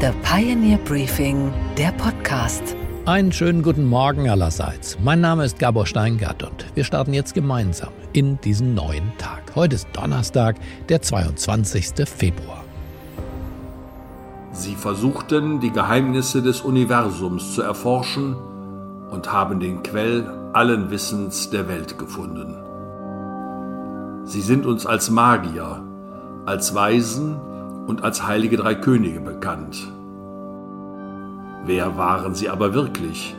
The 0.00 0.12
Pioneer 0.22 0.78
Briefing, 0.78 1.52
der 1.76 1.90
Podcast. 1.90 2.62
Einen 3.04 3.32
schönen 3.32 3.64
guten 3.64 3.84
Morgen 3.84 4.30
allerseits. 4.30 4.96
Mein 5.02 5.20
Name 5.20 5.44
ist 5.44 5.58
Gabor 5.58 5.86
Steingart 5.86 6.44
und 6.44 6.66
wir 6.76 6.84
starten 6.84 7.12
jetzt 7.12 7.34
gemeinsam 7.34 7.88
in 8.12 8.40
diesen 8.40 8.74
neuen 8.74 9.10
Tag. 9.18 9.56
Heute 9.56 9.74
ist 9.74 9.88
Donnerstag, 9.92 10.54
der 10.88 11.02
22. 11.02 12.08
Februar. 12.08 12.62
Sie 14.52 14.76
versuchten, 14.76 15.58
die 15.58 15.72
Geheimnisse 15.72 16.42
des 16.42 16.60
Universums 16.60 17.56
zu 17.56 17.62
erforschen 17.62 18.36
und 19.10 19.32
haben 19.32 19.58
den 19.58 19.82
Quell 19.82 20.24
allen 20.52 20.92
Wissens 20.92 21.50
der 21.50 21.66
Welt 21.66 21.98
gefunden. 21.98 22.54
Sie 24.26 24.42
sind 24.42 24.64
uns 24.64 24.86
als 24.86 25.10
Magier, 25.10 25.82
als 26.46 26.72
Weisen 26.72 27.40
und 27.88 28.02
als 28.04 28.26
heilige 28.26 28.58
drei 28.58 28.74
Könige 28.74 29.20
bekannt. 29.20 29.76
Wer 31.64 31.96
waren 31.96 32.34
sie 32.34 32.50
aber 32.50 32.74
wirklich? 32.74 33.34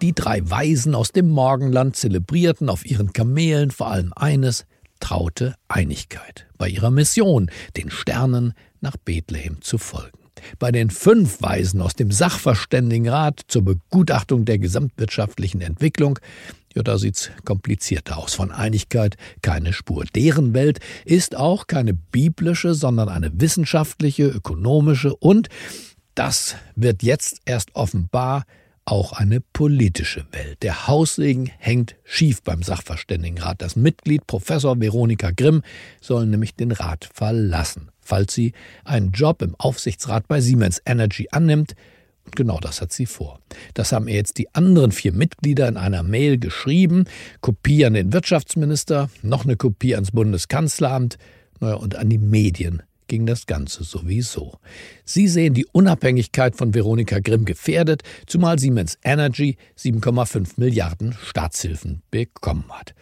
Die 0.00 0.14
drei 0.14 0.40
Weisen 0.48 0.94
aus 0.94 1.12
dem 1.12 1.28
Morgenland 1.28 1.94
zelebrierten 1.94 2.70
auf 2.70 2.86
ihren 2.86 3.12
Kamelen 3.12 3.70
vor 3.70 3.88
allem 3.88 4.12
eines, 4.16 4.64
traute 4.98 5.56
Einigkeit 5.68 6.46
bei 6.56 6.68
ihrer 6.68 6.90
Mission, 6.90 7.50
den 7.76 7.90
Sternen 7.90 8.54
nach 8.80 8.96
Bethlehem 8.96 9.60
zu 9.60 9.76
folgen. 9.76 10.18
Bei 10.58 10.72
den 10.72 10.90
fünf 10.90 11.42
Weisen 11.42 11.80
aus 11.82 11.94
dem 11.94 12.10
Sachverständigenrat 12.10 13.42
zur 13.46 13.62
Begutachtung 13.62 14.44
der 14.44 14.58
gesamtwirtschaftlichen 14.58 15.60
Entwicklung 15.60 16.18
ja, 16.74 16.82
da 16.82 16.98
sieht's 16.98 17.30
komplizierter 17.44 18.18
aus. 18.18 18.34
Von 18.34 18.50
Einigkeit 18.50 19.16
keine 19.42 19.72
Spur. 19.72 20.04
Deren 20.14 20.54
Welt 20.54 20.80
ist 21.04 21.36
auch 21.36 21.66
keine 21.66 21.94
biblische, 21.94 22.74
sondern 22.74 23.08
eine 23.08 23.30
wissenschaftliche, 23.40 24.24
ökonomische 24.24 25.14
und, 25.14 25.48
das 26.14 26.56
wird 26.76 27.02
jetzt 27.02 27.40
erst 27.46 27.74
offenbar, 27.74 28.44
auch 28.84 29.12
eine 29.12 29.40
politische 29.40 30.26
Welt. 30.32 30.62
Der 30.62 30.88
Haussegen 30.88 31.50
hängt 31.58 31.96
schief 32.04 32.42
beim 32.42 32.62
Sachverständigenrat. 32.62 33.62
Das 33.62 33.76
Mitglied 33.76 34.26
Professor 34.26 34.80
Veronika 34.80 35.30
Grimm 35.30 35.62
soll 36.00 36.26
nämlich 36.26 36.56
den 36.56 36.72
Rat 36.72 37.08
verlassen, 37.12 37.90
falls 38.00 38.34
sie 38.34 38.52
einen 38.84 39.12
Job 39.12 39.42
im 39.42 39.54
Aufsichtsrat 39.56 40.26
bei 40.26 40.40
Siemens 40.40 40.82
Energy 40.84 41.28
annimmt, 41.30 41.74
genau 42.34 42.58
das 42.60 42.80
hat 42.80 42.92
sie 42.92 43.06
vor. 43.06 43.40
Das 43.74 43.92
haben 43.92 44.08
ihr 44.08 44.14
jetzt 44.14 44.38
die 44.38 44.54
anderen 44.54 44.92
vier 44.92 45.12
Mitglieder 45.12 45.68
in 45.68 45.76
einer 45.76 46.02
Mail 46.02 46.38
geschrieben. 46.38 47.04
Kopie 47.40 47.84
an 47.84 47.94
den 47.94 48.12
Wirtschaftsminister, 48.12 49.10
noch 49.22 49.44
eine 49.44 49.56
Kopie 49.56 49.94
ans 49.94 50.12
Bundeskanzleramt 50.12 51.18
naja, 51.60 51.74
und 51.74 51.96
an 51.96 52.08
die 52.08 52.18
Medien 52.18 52.82
ging 53.08 53.26
das 53.26 53.46
Ganze 53.46 53.84
sowieso. 53.84 54.58
Sie 55.04 55.28
sehen 55.28 55.52
die 55.52 55.66
Unabhängigkeit 55.66 56.56
von 56.56 56.72
Veronika 56.72 57.18
Grimm 57.20 57.44
gefährdet, 57.44 58.02
zumal 58.26 58.58
Siemens 58.58 58.96
Energy 59.04 59.58
7,5 59.78 60.52
Milliarden 60.56 61.14
Staatshilfen 61.22 62.02
bekommen 62.10 62.64
hat. 62.70 62.94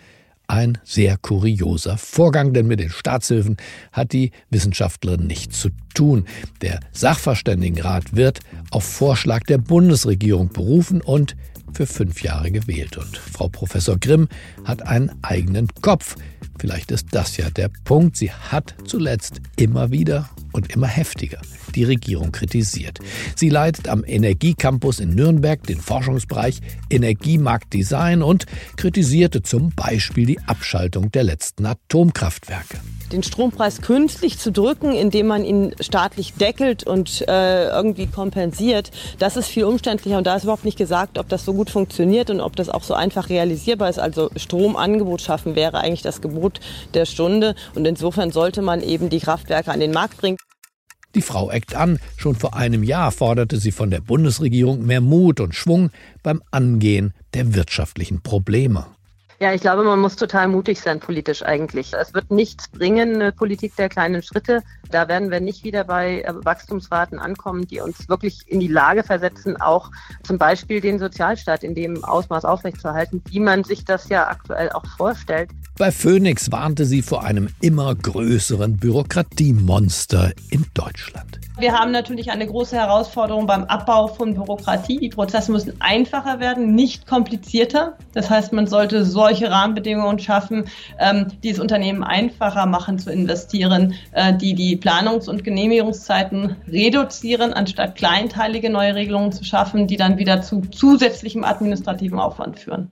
Ein 0.50 0.78
sehr 0.82 1.16
kurioser 1.16 1.96
Vorgang, 1.96 2.52
denn 2.52 2.66
mit 2.66 2.80
den 2.80 2.90
Staatshilfen 2.90 3.56
hat 3.92 4.12
die 4.12 4.32
Wissenschaftlerin 4.50 5.28
nichts 5.28 5.60
zu 5.60 5.68
tun. 5.94 6.24
Der 6.60 6.80
Sachverständigenrat 6.90 8.16
wird 8.16 8.40
auf 8.72 8.82
Vorschlag 8.82 9.44
der 9.44 9.58
Bundesregierung 9.58 10.48
berufen 10.48 11.02
und 11.02 11.36
für 11.72 11.86
fünf 11.86 12.24
Jahre 12.24 12.50
gewählt. 12.50 12.96
Und 12.96 13.16
Frau 13.16 13.48
Professor 13.48 13.96
Grimm 13.96 14.26
hat 14.64 14.82
einen 14.82 15.12
eigenen 15.22 15.68
Kopf. 15.82 16.16
Vielleicht 16.60 16.90
ist 16.90 17.06
das 17.12 17.38
ja 17.38 17.48
der 17.48 17.70
Punkt. 17.84 18.18
Sie 18.18 18.30
hat 18.30 18.74
zuletzt 18.84 19.40
immer 19.56 19.90
wieder 19.90 20.28
und 20.52 20.70
immer 20.74 20.88
heftiger 20.88 21.40
die 21.74 21.84
Regierung 21.84 22.32
kritisiert. 22.32 22.98
Sie 23.34 23.48
leitet 23.48 23.88
am 23.88 24.04
Energiecampus 24.04 25.00
in 25.00 25.14
Nürnberg 25.14 25.62
den 25.62 25.80
Forschungsbereich 25.80 26.60
Energiemarktdesign 26.90 28.22
und 28.22 28.44
kritisierte 28.76 29.40
zum 29.42 29.70
Beispiel 29.70 30.26
die 30.26 30.40
Abschaltung 30.40 31.10
der 31.10 31.24
letzten 31.24 31.64
Atomkraftwerke 31.64 32.78
den 33.12 33.22
Strompreis 33.22 33.82
künstlich 33.82 34.38
zu 34.38 34.52
drücken, 34.52 34.92
indem 34.92 35.26
man 35.26 35.44
ihn 35.44 35.74
staatlich 35.80 36.34
deckelt 36.34 36.84
und 36.84 37.26
äh, 37.28 37.68
irgendwie 37.68 38.06
kompensiert, 38.06 38.90
das 39.18 39.36
ist 39.36 39.48
viel 39.48 39.64
umständlicher 39.64 40.18
und 40.18 40.26
da 40.26 40.36
ist 40.36 40.44
überhaupt 40.44 40.64
nicht 40.64 40.78
gesagt, 40.78 41.18
ob 41.18 41.28
das 41.28 41.44
so 41.44 41.54
gut 41.54 41.70
funktioniert 41.70 42.30
und 42.30 42.40
ob 42.40 42.56
das 42.56 42.68
auch 42.68 42.82
so 42.82 42.94
einfach 42.94 43.28
realisierbar 43.28 43.90
ist. 43.90 43.98
Also 43.98 44.30
Stromangebot 44.36 45.20
schaffen 45.20 45.54
wäre 45.54 45.78
eigentlich 45.78 46.02
das 46.02 46.20
Gebot 46.20 46.60
der 46.94 47.06
Stunde 47.06 47.54
und 47.74 47.86
insofern 47.86 48.32
sollte 48.32 48.62
man 48.62 48.82
eben 48.82 49.10
die 49.10 49.20
Kraftwerke 49.20 49.70
an 49.70 49.80
den 49.80 49.92
Markt 49.92 50.18
bringen. 50.18 50.36
Die 51.16 51.22
Frau 51.22 51.50
eckt 51.50 51.74
an. 51.74 51.98
Schon 52.16 52.36
vor 52.36 52.54
einem 52.54 52.84
Jahr 52.84 53.10
forderte 53.10 53.56
sie 53.56 53.72
von 53.72 53.90
der 53.90 54.00
Bundesregierung 54.00 54.86
mehr 54.86 55.00
Mut 55.00 55.40
und 55.40 55.56
Schwung 55.56 55.90
beim 56.22 56.40
Angehen 56.52 57.14
der 57.34 57.54
wirtschaftlichen 57.54 58.22
Probleme. 58.22 58.86
Ja, 59.42 59.54
ich 59.54 59.62
glaube, 59.62 59.84
man 59.84 59.98
muss 59.98 60.16
total 60.16 60.48
mutig 60.48 60.82
sein 60.82 61.00
politisch 61.00 61.42
eigentlich. 61.42 61.94
Es 61.94 62.12
wird 62.12 62.30
nichts 62.30 62.68
bringen, 62.68 63.14
eine 63.14 63.32
Politik 63.32 63.74
der 63.74 63.88
kleinen 63.88 64.22
Schritte. 64.22 64.62
Da 64.90 65.08
werden 65.08 65.30
wir 65.30 65.40
nicht 65.40 65.64
wieder 65.64 65.84
bei 65.84 66.20
äh, 66.20 66.34
Wachstumsraten 66.44 67.18
ankommen, 67.18 67.66
die 67.66 67.80
uns 67.80 68.06
wirklich 68.10 68.42
in 68.48 68.60
die 68.60 68.68
Lage 68.68 69.02
versetzen, 69.02 69.58
auch 69.58 69.90
zum 70.24 70.36
Beispiel 70.36 70.82
den 70.82 70.98
Sozialstaat 70.98 71.64
in 71.64 71.74
dem 71.74 72.04
Ausmaß 72.04 72.44
aufrechtzuerhalten, 72.44 73.22
wie 73.30 73.40
man 73.40 73.64
sich 73.64 73.86
das 73.86 74.10
ja 74.10 74.28
aktuell 74.28 74.68
auch 74.72 74.84
vorstellt. 74.98 75.48
Bei 75.78 75.90
Phoenix 75.90 76.52
warnte 76.52 76.84
sie 76.84 77.00
vor 77.00 77.24
einem 77.24 77.48
immer 77.62 77.94
größeren 77.94 78.76
Bürokratiemonster 78.76 80.32
in 80.50 80.66
Deutschland. 80.74 81.39
Wir 81.60 81.78
haben 81.78 81.90
natürlich 81.90 82.30
eine 82.30 82.46
große 82.46 82.74
Herausforderung 82.74 83.46
beim 83.46 83.64
Abbau 83.64 84.06
von 84.06 84.32
Bürokratie. 84.32 84.96
Die 84.96 85.10
Prozesse 85.10 85.52
müssen 85.52 85.78
einfacher 85.78 86.40
werden, 86.40 86.74
nicht 86.74 87.06
komplizierter. 87.06 87.98
Das 88.14 88.30
heißt, 88.30 88.54
man 88.54 88.66
sollte 88.66 89.04
solche 89.04 89.50
Rahmenbedingungen 89.50 90.18
schaffen, 90.18 90.64
ähm, 90.98 91.26
die 91.42 91.50
es 91.50 91.58
Unternehmen 91.58 92.02
einfacher 92.02 92.64
machen 92.64 92.98
zu 92.98 93.12
investieren, 93.12 93.94
äh, 94.12 94.32
die 94.34 94.54
die 94.54 94.78
Planungs- 94.78 95.28
und 95.28 95.44
Genehmigungszeiten 95.44 96.56
reduzieren, 96.66 97.52
anstatt 97.52 97.94
kleinteilige 97.94 98.70
neue 98.70 98.94
Regelungen 98.94 99.32
zu 99.32 99.44
schaffen, 99.44 99.86
die 99.86 99.98
dann 99.98 100.16
wieder 100.16 100.40
zu 100.40 100.62
zusätzlichem 100.62 101.44
administrativen 101.44 102.18
Aufwand 102.18 102.58
führen. 102.58 102.90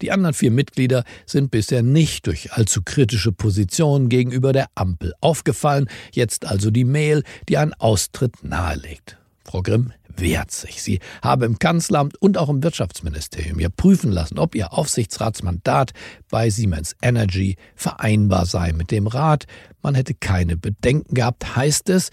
Die 0.00 0.12
anderen 0.12 0.34
vier 0.34 0.50
Mitglieder 0.50 1.04
sind 1.26 1.50
bisher 1.50 1.82
nicht 1.82 2.26
durch 2.26 2.52
allzu 2.52 2.82
kritische 2.82 3.32
Positionen 3.32 4.08
gegenüber 4.08 4.52
der 4.52 4.66
Ampel 4.74 5.12
aufgefallen, 5.20 5.88
jetzt 6.12 6.46
also 6.46 6.70
die 6.70 6.84
Mail, 6.84 7.22
die 7.48 7.58
einen 7.58 7.74
Austritt 7.74 8.42
nahelegt. 8.42 9.18
Frau 9.44 9.62
Grimm 9.62 9.92
wehrt 10.16 10.50
sich. 10.50 10.82
Sie 10.82 11.00
habe 11.22 11.46
im 11.46 11.58
Kanzleramt 11.58 12.20
und 12.20 12.38
auch 12.38 12.48
im 12.48 12.62
Wirtschaftsministerium 12.62 13.58
ja 13.60 13.68
prüfen 13.68 14.12
lassen, 14.12 14.38
ob 14.38 14.54
ihr 14.54 14.72
Aufsichtsratsmandat 14.72 15.92
bei 16.30 16.50
Siemens 16.50 16.96
Energy 17.02 17.56
vereinbar 17.74 18.46
sei 18.46 18.72
mit 18.72 18.90
dem 18.90 19.06
Rat. 19.06 19.46
Man 19.82 19.94
hätte 19.94 20.14
keine 20.14 20.56
Bedenken 20.56 21.14
gehabt, 21.14 21.56
heißt 21.56 21.88
es. 21.90 22.10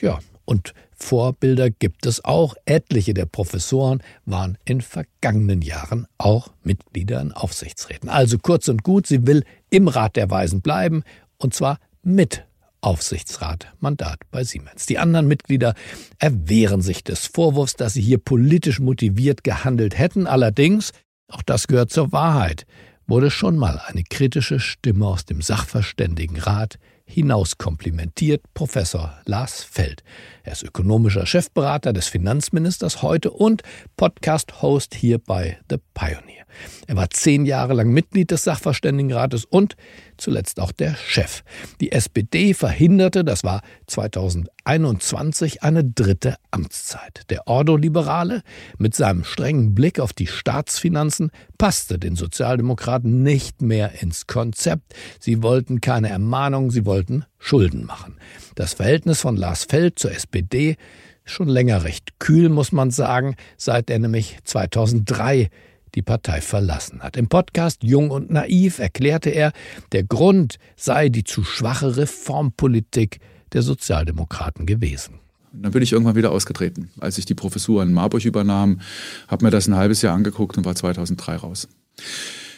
Ja, 0.00 0.18
und 0.44 0.74
Vorbilder 0.96 1.70
gibt 1.70 2.06
es 2.06 2.24
auch. 2.24 2.54
Etliche 2.64 3.14
der 3.14 3.26
Professoren 3.26 4.02
waren 4.24 4.58
in 4.64 4.80
vergangenen 4.80 5.62
Jahren 5.62 6.06
auch 6.18 6.52
Mitglieder 6.62 7.20
in 7.20 7.32
Aufsichtsräten. 7.32 8.08
Also 8.08 8.38
kurz 8.38 8.68
und 8.68 8.82
gut, 8.82 9.06
sie 9.06 9.26
will 9.26 9.44
im 9.70 9.88
Rat 9.88 10.16
der 10.16 10.30
Weisen 10.30 10.62
bleiben 10.62 11.04
und 11.38 11.54
zwar 11.54 11.78
mit 12.02 12.44
Aufsichtsratmandat 12.80 14.20
bei 14.30 14.44
Siemens. 14.44 14.86
Die 14.86 14.98
anderen 14.98 15.26
Mitglieder 15.26 15.74
erwehren 16.18 16.82
sich 16.82 17.02
des 17.02 17.26
Vorwurfs, 17.26 17.74
dass 17.74 17.94
sie 17.94 18.02
hier 18.02 18.18
politisch 18.18 18.80
motiviert 18.80 19.44
gehandelt 19.44 19.98
hätten. 19.98 20.26
Allerdings, 20.26 20.92
auch 21.28 21.42
das 21.42 21.66
gehört 21.66 21.90
zur 21.90 22.12
Wahrheit, 22.12 22.64
wurde 23.06 23.30
schon 23.30 23.56
mal 23.56 23.80
eine 23.86 24.04
kritische 24.04 24.60
Stimme 24.60 25.06
aus 25.06 25.24
dem 25.24 25.42
Sachverständigenrat 25.42 26.78
hinaus 27.06 27.56
komplimentiert 27.56 28.42
Professor 28.52 29.18
Lars 29.24 29.62
Feld. 29.62 30.02
Er 30.42 30.52
ist 30.52 30.64
ökonomischer 30.64 31.24
Chefberater 31.24 31.92
des 31.92 32.08
Finanzministers 32.08 33.00
heute 33.02 33.30
und 33.30 33.62
Podcast-Host 33.96 34.94
hier 34.94 35.18
bei 35.18 35.58
The 35.70 35.78
Pioneer. 35.94 36.44
Er 36.86 36.96
war 36.96 37.08
zehn 37.10 37.46
Jahre 37.46 37.74
lang 37.74 37.90
Mitglied 37.90 38.30
des 38.30 38.44
Sachverständigenrates 38.44 39.44
und 39.44 39.76
zuletzt 40.16 40.60
auch 40.60 40.72
der 40.72 40.94
Chef. 40.94 41.42
Die 41.80 41.92
SPD 41.92 42.54
verhinderte, 42.54 43.24
das 43.24 43.44
war 43.44 43.62
2021, 43.86 45.62
eine 45.62 45.84
dritte 45.84 46.36
Amtszeit. 46.50 47.22
Der 47.30 47.46
Ordo-Liberale 47.46 48.42
mit 48.78 48.94
seinem 48.94 49.24
strengen 49.24 49.74
Blick 49.74 50.00
auf 50.00 50.12
die 50.12 50.26
Staatsfinanzen 50.26 51.30
passte 51.58 51.98
den 51.98 52.16
Sozialdemokraten 52.16 53.22
nicht 53.22 53.62
mehr 53.62 54.02
ins 54.02 54.26
Konzept. 54.26 54.94
Sie 55.20 55.42
wollten 55.42 55.80
keine 55.80 56.08
Ermahnung, 56.08 56.70
sie 56.70 56.84
wollten 56.84 57.24
Schulden 57.38 57.84
machen. 57.84 58.16
Das 58.54 58.74
Verhältnis 58.74 59.20
von 59.20 59.36
Lars 59.36 59.64
Feld 59.64 59.98
zur 59.98 60.12
SPD 60.12 60.76
schon 61.24 61.48
länger 61.48 61.84
recht 61.84 62.18
kühl, 62.18 62.48
muss 62.48 62.72
man 62.72 62.90
sagen, 62.90 63.36
seit 63.56 63.90
er 63.90 63.98
nämlich 63.98 64.38
2003 64.44 65.50
die 65.96 66.02
Partei 66.02 66.40
verlassen 66.40 67.02
hat. 67.02 67.16
Im 67.16 67.28
Podcast 67.28 67.82
Jung 67.82 68.10
und 68.10 68.30
Naiv 68.30 68.78
erklärte 68.78 69.30
er, 69.30 69.52
der 69.92 70.04
Grund 70.04 70.58
sei 70.76 71.08
die 71.08 71.24
zu 71.24 71.42
schwache 71.42 71.96
Reformpolitik 71.96 73.18
der 73.52 73.62
Sozialdemokraten 73.62 74.66
gewesen. 74.66 75.14
Dann 75.52 75.72
bin 75.72 75.82
ich 75.82 75.92
irgendwann 75.92 76.16
wieder 76.16 76.32
ausgetreten. 76.32 76.90
Als 77.00 77.16
ich 77.16 77.24
die 77.24 77.34
Professur 77.34 77.82
in 77.82 77.92
Marburg 77.92 78.24
übernahm, 78.24 78.80
habe 79.26 79.46
mir 79.46 79.50
das 79.50 79.66
ein 79.68 79.76
halbes 79.76 80.02
Jahr 80.02 80.14
angeguckt 80.14 80.58
und 80.58 80.66
war 80.66 80.74
2003 80.74 81.36
raus. 81.36 81.68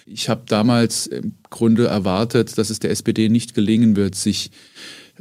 Ich 0.04 0.28
habe 0.28 0.42
damals 0.46 1.06
im 1.06 1.34
Grunde 1.48 1.86
erwartet, 1.86 2.58
dass 2.58 2.70
es 2.70 2.80
der 2.80 2.90
SPD 2.90 3.28
nicht 3.28 3.54
gelingen 3.54 3.94
wird, 3.94 4.14
sich 4.14 4.50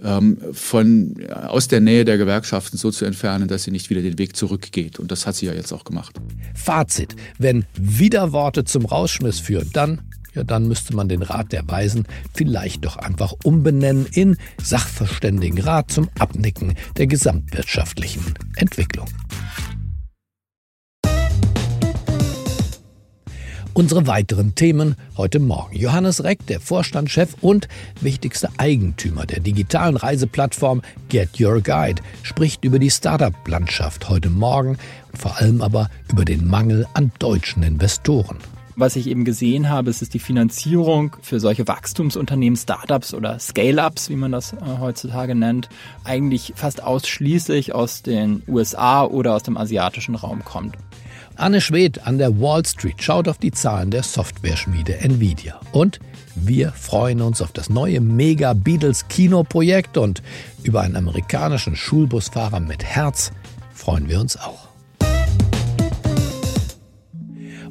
ähm, 0.03 0.37
von, 0.53 1.15
aus 1.29 1.67
der 1.67 1.81
Nähe 1.81 2.05
der 2.05 2.17
Gewerkschaften 2.17 2.77
so 2.77 2.89
zu 2.91 3.05
entfernen, 3.05 3.47
dass 3.47 3.63
sie 3.63 3.71
nicht 3.71 3.89
wieder 3.89 4.01
den 4.01 4.17
Weg 4.17 4.35
zurückgeht. 4.35 4.99
Und 4.99 5.11
das 5.11 5.27
hat 5.27 5.35
sie 5.35 5.47
ja 5.47 5.53
jetzt 5.53 5.73
auch 5.73 5.83
gemacht. 5.83 6.15
Fazit. 6.57 7.15
Wenn 7.37 7.65
Widerworte 7.75 8.65
zum 8.65 8.85
Rausschmiss 8.85 9.39
führen, 9.39 9.69
dann 9.73 10.01
ja, 10.33 10.43
dann 10.43 10.67
müsste 10.67 10.95
man 10.95 11.09
den 11.09 11.23
Rat 11.23 11.51
der 11.51 11.67
Weisen 11.67 12.05
vielleicht 12.35 12.85
doch 12.85 12.97
einfach 12.97 13.33
umbenennen 13.43 14.05
in 14.11 14.37
Sachverständigenrat 14.61 15.89
zum 15.89 16.09
Abnicken 16.19 16.75
der 16.95 17.07
gesamtwirtschaftlichen 17.07 18.35
Entwicklung. 18.55 19.07
Unsere 23.77 24.07
weiteren 24.07 24.55
Themen 24.55 24.95
heute 25.17 25.37
Morgen. 25.39 25.75
Johannes 25.75 26.23
Reck, 26.23 26.47
der 26.47 26.59
Vorstandschef 26.59 27.35
und 27.41 27.67
wichtigster 28.01 28.49
Eigentümer 28.57 29.27
der 29.27 29.39
digitalen 29.39 29.97
Reiseplattform 29.97 30.81
Get 31.09 31.39
Your 31.39 31.61
Guide, 31.61 32.01
spricht 32.23 32.65
über 32.65 32.79
die 32.79 32.89
Startup-Landschaft 32.89 34.09
heute 34.09 34.31
Morgen 34.31 34.79
und 35.11 35.21
vor 35.21 35.37
allem 35.37 35.61
aber 35.61 35.91
über 36.11 36.25
den 36.25 36.47
Mangel 36.47 36.87
an 36.95 37.11
deutschen 37.19 37.61
Investoren. 37.61 38.37
Was 38.75 38.95
ich 38.95 39.05
eben 39.05 39.25
gesehen 39.25 39.69
habe, 39.69 39.91
ist, 39.91 40.01
dass 40.01 40.09
die 40.09 40.17
Finanzierung 40.17 41.15
für 41.21 41.39
solche 41.39 41.67
Wachstumsunternehmen, 41.67 42.57
Startups 42.57 43.13
oder 43.13 43.37
Scale-ups, 43.37 44.09
wie 44.09 44.15
man 44.15 44.31
das 44.31 44.53
äh, 44.53 44.57
heutzutage 44.79 45.35
nennt, 45.35 45.69
eigentlich 46.03 46.53
fast 46.55 46.81
ausschließlich 46.81 47.75
aus 47.75 48.01
den 48.01 48.41
USA 48.47 49.03
oder 49.03 49.35
aus 49.35 49.43
dem 49.43 49.55
asiatischen 49.55 50.15
Raum 50.15 50.43
kommt. 50.43 50.77
Anne 51.39 51.61
Schwedt 51.61 52.05
an 52.07 52.17
der 52.17 52.41
Wall 52.41 52.65
Street 52.65 53.03
schaut 53.03 53.27
auf 53.27 53.37
die 53.37 53.51
Zahlen 53.51 53.91
der 53.91 54.01
Software-Schmiede 54.01 55.01
Nvidia. 55.01 55.59
Und 55.71 55.99
wir 56.35 56.71
freuen 56.71 57.21
uns 57.21 57.43
auf 57.43 57.51
das 57.51 57.69
neue 57.69 58.01
Mega 58.01 58.53
Beatles 58.53 59.07
Kinoprojekt 59.07 59.97
und 59.97 60.23
über 60.63 60.81
einen 60.81 60.95
amerikanischen 60.95 61.75
Schulbusfahrer 61.75 62.59
mit 62.59 62.83
Herz 62.83 63.31
freuen 63.71 64.09
wir 64.09 64.19
uns 64.19 64.35
auch. 64.35 64.67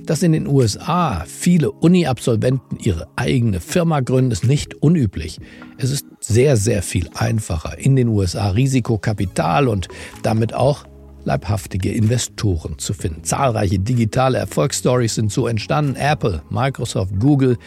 Dass 0.04 0.22
in 0.22 0.30
den 0.30 0.46
USA 0.46 1.24
viele 1.26 1.72
Uni-Absolventen 1.72 2.78
ihre 2.78 3.08
eigene 3.16 3.58
Firma 3.58 3.98
gründen, 3.98 4.30
ist 4.30 4.46
nicht 4.46 4.76
unüblich. 4.76 5.40
Es 5.76 5.90
ist 5.90 6.06
sehr, 6.20 6.56
sehr 6.56 6.84
viel 6.84 7.10
einfacher, 7.14 7.76
in 7.78 7.96
den 7.96 8.06
USA 8.06 8.50
Risikokapital 8.50 9.66
und 9.66 9.88
damit 10.22 10.54
auch 10.54 10.84
leibhaftige 11.26 11.92
Investoren 11.92 12.78
zu 12.78 12.94
finden. 12.94 13.24
Zahlreiche 13.24 13.78
digitale 13.78 14.38
Erfolgsstories 14.38 15.16
sind 15.16 15.30
so 15.30 15.46
entstanden. 15.46 15.96
Apple, 15.96 16.42
Microsoft, 16.50 17.18
Google, 17.18 17.58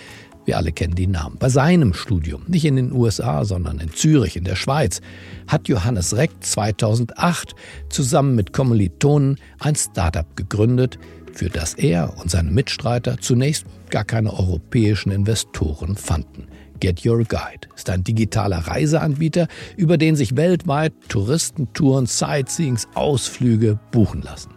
wir 0.45 0.57
alle 0.57 0.71
kennen 0.71 0.95
die 0.95 1.05
Namen. 1.05 1.37
Bei 1.37 1.49
seinem 1.49 1.93
Studium, 1.93 2.43
nicht 2.47 2.65
in 2.65 2.77
den 2.77 2.91
USA, 2.91 3.45
sondern 3.45 3.79
in 3.79 3.93
Zürich, 3.93 4.35
in 4.35 4.45
der 4.45 4.55
Schweiz, 4.55 5.01
hat 5.47 5.67
Johannes 5.67 6.15
Reck 6.15 6.31
2008 6.39 7.53
zusammen 7.89 8.35
mit 8.35 8.53
Kommilitonen 8.53 9.37
ein 9.59 9.75
Startup 9.75 10.25
gegründet, 10.35 10.97
für 11.33 11.49
das 11.49 11.75
er 11.75 12.17
und 12.17 12.31
seine 12.31 12.49
Mitstreiter 12.49 13.17
zunächst 13.19 13.65
gar 13.91 14.05
keine 14.05 14.33
europäischen 14.33 15.11
Investoren 15.11 15.95
fanden. 15.95 16.47
Get 16.79 17.05
Your 17.05 17.23
Guide 17.23 17.67
ist 17.75 17.89
ein 17.89 18.03
digitaler 18.03 18.59
Reiseanbieter, 18.59 19.47
über 19.77 19.97
den 19.97 20.15
sich 20.15 20.35
weltweit 20.35 20.93
Touristentouren, 21.07 22.05
Sightseeings, 22.05 22.87
Ausflüge 22.95 23.79
buchen 23.91 24.21
lassen. 24.21 24.51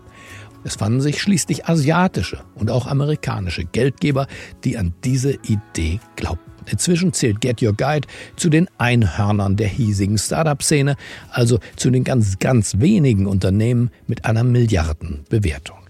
Es 0.64 0.76
fanden 0.76 1.00
sich 1.00 1.20
schließlich 1.20 1.66
asiatische 1.66 2.44
und 2.54 2.70
auch 2.70 2.86
amerikanische 2.86 3.64
Geldgeber, 3.64 4.28
die 4.64 4.78
an 4.78 4.94
diese 5.02 5.32
Idee 5.32 6.00
glaubten. 6.16 6.52
Inzwischen 6.70 7.12
zählt 7.12 7.40
Get 7.40 7.60
Your 7.62 7.72
Guide 7.72 8.06
zu 8.36 8.48
den 8.48 8.68
Einhörnern 8.78 9.56
der 9.56 9.66
hiesigen 9.66 10.18
Startup-Szene, 10.18 10.96
also 11.30 11.58
zu 11.76 11.90
den 11.90 12.04
ganz, 12.04 12.38
ganz 12.38 12.78
wenigen 12.78 13.26
Unternehmen 13.26 13.90
mit 14.06 14.24
einer 14.24 14.44
Milliardenbewertung. 14.44 15.81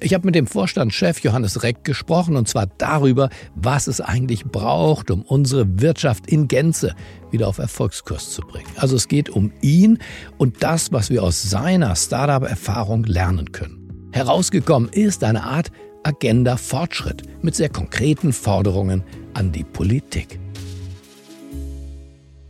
Ich 0.00 0.12
habe 0.12 0.26
mit 0.26 0.34
dem 0.34 0.46
Vorstandschef 0.46 1.20
Johannes 1.20 1.62
Reck 1.62 1.84
gesprochen 1.84 2.36
und 2.36 2.48
zwar 2.48 2.66
darüber, 2.66 3.30
was 3.54 3.86
es 3.86 4.00
eigentlich 4.00 4.44
braucht, 4.44 5.10
um 5.10 5.22
unsere 5.22 5.80
Wirtschaft 5.80 6.26
in 6.26 6.48
Gänze 6.48 6.94
wieder 7.30 7.48
auf 7.48 7.58
Erfolgskurs 7.58 8.30
zu 8.30 8.42
bringen. 8.42 8.68
Also 8.76 8.96
es 8.96 9.08
geht 9.08 9.30
um 9.30 9.52
ihn 9.60 9.98
und 10.36 10.62
das, 10.62 10.92
was 10.92 11.10
wir 11.10 11.22
aus 11.22 11.42
seiner 11.42 11.94
Startup-Erfahrung 11.96 13.04
lernen 13.04 13.52
können. 13.52 14.10
Herausgekommen 14.12 14.90
ist 14.90 15.24
eine 15.24 15.44
Art 15.44 15.70
Agenda 16.02 16.56
Fortschritt 16.56 17.22
mit 17.42 17.54
sehr 17.54 17.68
konkreten 17.68 18.32
Forderungen 18.32 19.02
an 19.32 19.52
die 19.52 19.64
Politik. 19.64 20.38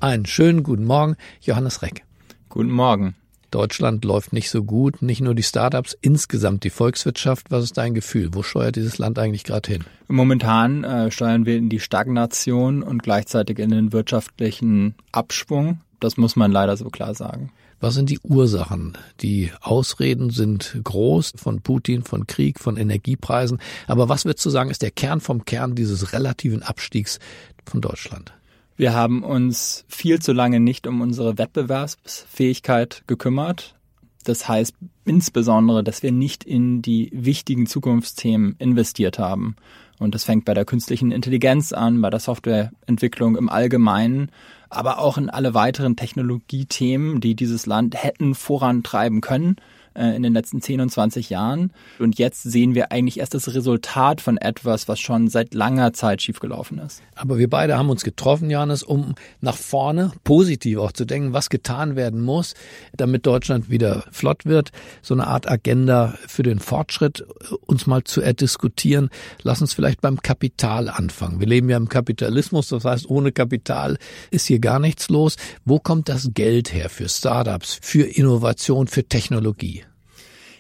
Einen 0.01 0.27
schönen 0.27 0.63
guten 0.63 0.85
Morgen, 0.85 1.17
Johannes 1.41 1.83
Reck. 1.83 2.05
Guten 2.49 2.71
Morgen. 2.71 3.15
Deutschland 3.55 4.05
läuft 4.05 4.33
nicht 4.33 4.51
so 4.51 4.65
gut, 4.65 5.01
nicht 5.01 5.21
nur 5.21 5.37
die 5.37 5.45
Startups, 5.45 5.97
insgesamt 6.01 6.65
die 6.65 6.71
Volkswirtschaft. 6.71 7.53
Was 7.53 7.63
ist 7.63 7.77
dein 7.77 7.95
Gefühl? 7.95 8.31
Wo 8.33 8.43
steuert 8.43 8.75
dieses 8.75 8.99
Land 8.99 9.17
eigentlich 9.17 9.45
gerade 9.45 9.71
hin? 9.71 9.85
Momentan 10.09 10.83
äh, 10.83 11.13
steuern 11.13 11.47
wir 11.47 11.57
in 11.57 11.69
die 11.69 11.79
Stagnation 11.79 12.83
und 12.83 13.05
gleichzeitig 13.05 13.61
in 13.61 13.71
den 13.71 13.93
wirtschaftlichen 13.93 14.97
Abschwung. 15.13 15.79
Das 16.01 16.17
muss 16.17 16.35
man 16.35 16.51
leider 16.51 16.77
so 16.77 16.91
klar 16.91 17.15
sagen. 17.15 17.53
Was 17.79 17.95
sind 17.95 18.11
die 18.11 18.19
Ursachen? 18.25 18.99
Die 19.21 19.53
Ausreden 19.61 20.31
sind 20.31 20.81
groß 20.83 21.35
von 21.37 21.61
Putin, 21.61 22.03
von 22.03 22.27
Krieg, 22.27 22.59
von 22.59 22.77
Energiepreisen. 22.77 23.61
Aber 23.87 24.09
was 24.09 24.25
wird 24.25 24.41
zu 24.41 24.51
sagen, 24.51 24.71
ist 24.71 24.83
der 24.83 24.91
Kern 24.91 25.21
vom 25.21 25.45
Kern 25.45 25.77
dieses 25.77 26.13
relativen 26.13 26.65
Abstiegs 26.65 27.21
von 27.65 27.81
Deutschland? 27.81 28.33
Wir 28.77 28.93
haben 28.93 29.23
uns 29.23 29.85
viel 29.89 30.21
zu 30.21 30.33
lange 30.33 30.59
nicht 30.59 30.87
um 30.87 31.01
unsere 31.01 31.39
Wettbewerbsfähigkeit 31.39 33.05
gekümmert. 33.07 33.77
Das 34.25 34.49
heißt 34.49 34.75
insbesondere, 35.05 35.85
dass 35.85 36.03
wir 36.03 36.11
nicht 36.11 36.45
in 36.45 36.83
die 36.83 37.11
wichtigen 37.13 37.67
Zukunftsthemen 37.67 38.57
investiert 38.59 39.19
haben. 39.19 39.55
Und 39.99 40.15
das 40.15 40.25
fängt 40.25 40.45
bei 40.45 40.55
der 40.55 40.65
künstlichen 40.65 41.13
Intelligenz 41.13 41.73
an, 41.73 42.01
bei 42.01 42.11
der 42.11 42.19
Softwareentwicklung 42.19 43.37
im 43.37 43.49
Allgemeinen, 43.49 44.31
aber 44.71 44.99
auch 44.99 45.19
in 45.19 45.31
alle 45.31 45.55
weiteren 45.55 45.95
Technologiethemen, 45.95 47.21
die 47.21 47.37
dieses 47.37 47.67
Land 47.67 48.03
hätten 48.03 48.35
vorantreiben 48.35 49.21
können 49.21 49.57
äh, 49.95 50.15
in 50.17 50.23
den 50.23 50.33
letzten 50.33 50.61
10 50.61 50.81
und 50.81 50.91
20 50.91 51.31
Jahren. 51.31 51.73
Und 51.99 52.19
jetzt 52.19 52.43
sehen 52.43 52.75
wir 52.75 52.93
eigentlich 52.93 53.19
erst 53.19 53.35
das 53.35 53.55
Resultat 53.55 54.21
von 54.21 54.37
etwas, 54.37 54.89
was 54.89 55.01
schon 55.01 55.29
seit 55.29 55.55
langer 55.55 55.93
Zeit 55.93 56.23
schiefgelaufen 56.23 56.79
ist. 56.79 57.03
Aber 57.15 57.39
wir 57.39 57.49
beide 57.49 57.79
haben 57.79 57.91
uns 57.91 58.05
getroffen, 58.05 58.51
Johannes, 58.51 58.83
um 58.83 59.15
nach 59.41 59.57
vorne 59.57 60.13
positiv 60.25 60.79
auch 60.79 60.93
zu 60.93 61.05
denken, 61.05 61.33
was 61.33 61.49
getan 61.49 61.97
werden 61.97 62.21
muss, 62.21 62.55
damit 62.97 63.27
Deutschland 63.27 63.71
wieder 63.71 64.05
flott 64.11 64.45
wird. 64.45 64.71
So 65.03 65.15
eine 65.15 65.27
Art 65.27 65.51
Agenda 65.51 66.15
für 66.27 66.43
den 66.43 66.59
Fortschritt 66.59 67.21
äh, 67.21 67.55
uns 67.67 67.87
mal 67.87 68.05
zu 68.05 68.21
erdiskutieren. 68.21 69.11
Lass 69.43 69.61
uns 69.61 69.75
vielleicht 69.75 70.01
beim 70.01 70.21
Kapital 70.21 70.89
anfangen. 70.89 71.41
Wir 71.41 71.47
leben 71.47 71.69
ja 71.71 71.77
im 71.77 71.89
Kapitalismus, 71.89 72.69
das 72.69 72.85
heißt, 72.85 73.09
ohne 73.09 73.33
Kapital 73.33 73.99
ist 74.31 74.47
hier 74.47 74.59
gar 74.59 74.79
nichts 74.79 75.09
los. 75.09 75.37
Wo 75.65 75.79
kommt 75.79 76.09
das 76.09 76.31
Geld 76.35 76.73
her 76.73 76.89
für 76.89 77.09
Startups, 77.09 77.79
für 77.81 78.03
Innovation, 78.03 78.87
für 78.87 79.05
Technologie? 79.05 79.84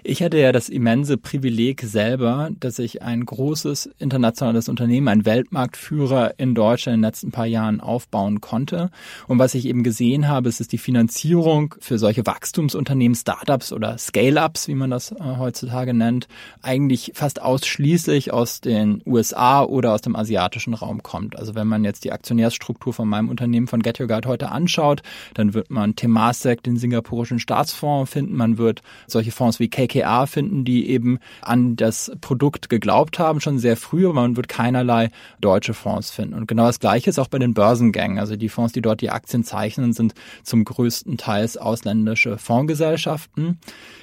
Ich 0.06 0.22
hatte 0.22 0.36
ja 0.36 0.52
das 0.52 0.68
immense 0.68 1.16
Privileg 1.16 1.80
selber, 1.80 2.50
dass 2.60 2.78
ich 2.78 3.00
ein 3.00 3.24
großes 3.24 3.88
internationales 3.98 4.68
Unternehmen, 4.68 5.08
ein 5.08 5.24
Weltmarktführer 5.24 6.34
in 6.36 6.54
Deutschland 6.54 6.96
in 6.96 7.00
den 7.00 7.08
letzten 7.08 7.30
paar 7.30 7.46
Jahren 7.46 7.80
aufbauen 7.80 8.42
konnte. 8.42 8.90
Und 9.28 9.38
was 9.38 9.54
ich 9.54 9.64
eben 9.64 9.82
gesehen 9.82 10.28
habe, 10.28 10.50
ist, 10.50 10.60
dass 10.60 10.68
die 10.68 10.76
Finanzierung 10.76 11.74
für 11.80 11.98
solche 11.98 12.26
Wachstumsunternehmen, 12.26 13.14
Startups 13.14 13.72
oder 13.72 13.96
Scale-ups, 13.96 14.68
wie 14.68 14.74
man 14.74 14.90
das 14.90 15.12
äh, 15.12 15.16
heutzutage 15.38 15.94
nennt, 15.94 16.28
eigentlich 16.60 17.12
fast 17.14 17.40
ausschließlich 17.40 18.30
aus 18.30 18.60
den 18.60 19.00
USA 19.06 19.62
oder 19.62 19.94
aus 19.94 20.02
dem 20.02 20.16
asiatischen 20.16 20.74
Raum 20.74 21.02
kommt. 21.02 21.38
Also 21.38 21.54
wenn 21.54 21.66
man 21.66 21.82
jetzt 21.82 22.04
die 22.04 22.12
Aktionärsstruktur 22.12 22.92
von 22.92 23.08
meinem 23.08 23.30
Unternehmen 23.30 23.68
von 23.68 23.80
Get 23.80 24.00
Your 24.00 24.08
Guide 24.08 24.28
heute 24.28 24.50
anschaut, 24.50 25.00
dann 25.32 25.54
wird 25.54 25.70
man 25.70 25.96
Temasek, 25.96 26.62
den 26.62 26.76
singapurischen 26.76 27.38
Staatsfonds 27.38 28.12
finden, 28.12 28.36
man 28.36 28.58
wird 28.58 28.82
solche 29.06 29.32
Fonds 29.32 29.60
wie 29.60 29.70
KK 29.70 29.93
KKA 29.94 30.26
finden, 30.26 30.64
die 30.64 30.88
eben 30.90 31.18
an 31.42 31.76
das 31.76 32.12
Produkt 32.20 32.68
geglaubt 32.68 33.18
haben, 33.18 33.40
schon 33.40 33.58
sehr 33.58 33.76
früh, 33.76 34.06
aber 34.06 34.14
man 34.14 34.36
wird 34.36 34.48
keinerlei 34.48 35.10
deutsche 35.40 35.74
Fonds 35.74 36.10
finden. 36.10 36.34
Und 36.34 36.48
genau 36.48 36.66
das 36.66 36.80
Gleiche 36.80 37.10
ist 37.10 37.18
auch 37.18 37.28
bei 37.28 37.38
den 37.38 37.54
Börsengängen. 37.54 38.18
Also 38.18 38.36
die 38.36 38.48
Fonds, 38.48 38.72
die 38.72 38.82
dort 38.82 39.00
die 39.00 39.10
Aktien 39.10 39.44
zeichnen, 39.44 39.92
sind 39.92 40.14
zum 40.42 40.64
größten 40.64 41.16
Teils 41.16 41.56
ausländische 41.56 42.38
Fondsgesellschaften. 42.38 43.58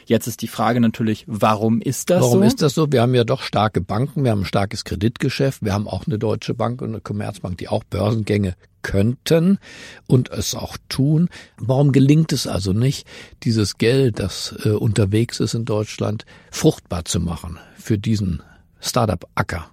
Jetzt 0.05 0.27
ist 0.27 0.41
die 0.41 0.48
Frage 0.48 0.79
natürlich, 0.79 1.25
warum 1.27 1.81
ist 1.81 2.10
das 2.10 2.21
warum 2.21 2.31
so? 2.31 2.38
Warum 2.38 2.48
ist 2.48 2.62
das 2.62 2.74
so? 2.74 2.91
Wir 2.91 3.01
haben 3.01 3.15
ja 3.15 3.24
doch 3.24 3.41
starke 3.41 3.81
Banken, 3.81 4.24
wir 4.24 4.31
haben 4.31 4.41
ein 4.41 4.45
starkes 4.45 4.83
Kreditgeschäft, 4.83 5.63
wir 5.63 5.74
haben 5.74 5.88
auch 5.88 6.07
eine 6.07 6.17
Deutsche 6.17 6.53
Bank 6.53 6.81
und 6.81 6.89
eine 6.89 7.01
Commerzbank, 7.01 7.57
die 7.57 7.67
auch 7.67 7.83
Börsengänge 7.83 8.55
könnten 8.81 9.59
und 10.07 10.29
es 10.29 10.55
auch 10.55 10.77
tun. 10.89 11.29
Warum 11.57 11.91
gelingt 11.91 12.33
es 12.33 12.47
also 12.47 12.73
nicht, 12.73 13.07
dieses 13.43 13.77
Geld, 13.77 14.19
das 14.19 14.55
äh, 14.63 14.69
unterwegs 14.69 15.39
ist 15.39 15.53
in 15.53 15.65
Deutschland, 15.65 16.25
fruchtbar 16.51 17.05
zu 17.05 17.19
machen 17.19 17.59
für 17.77 17.97
diesen 17.97 18.41
Startup-Acker? 18.79 19.69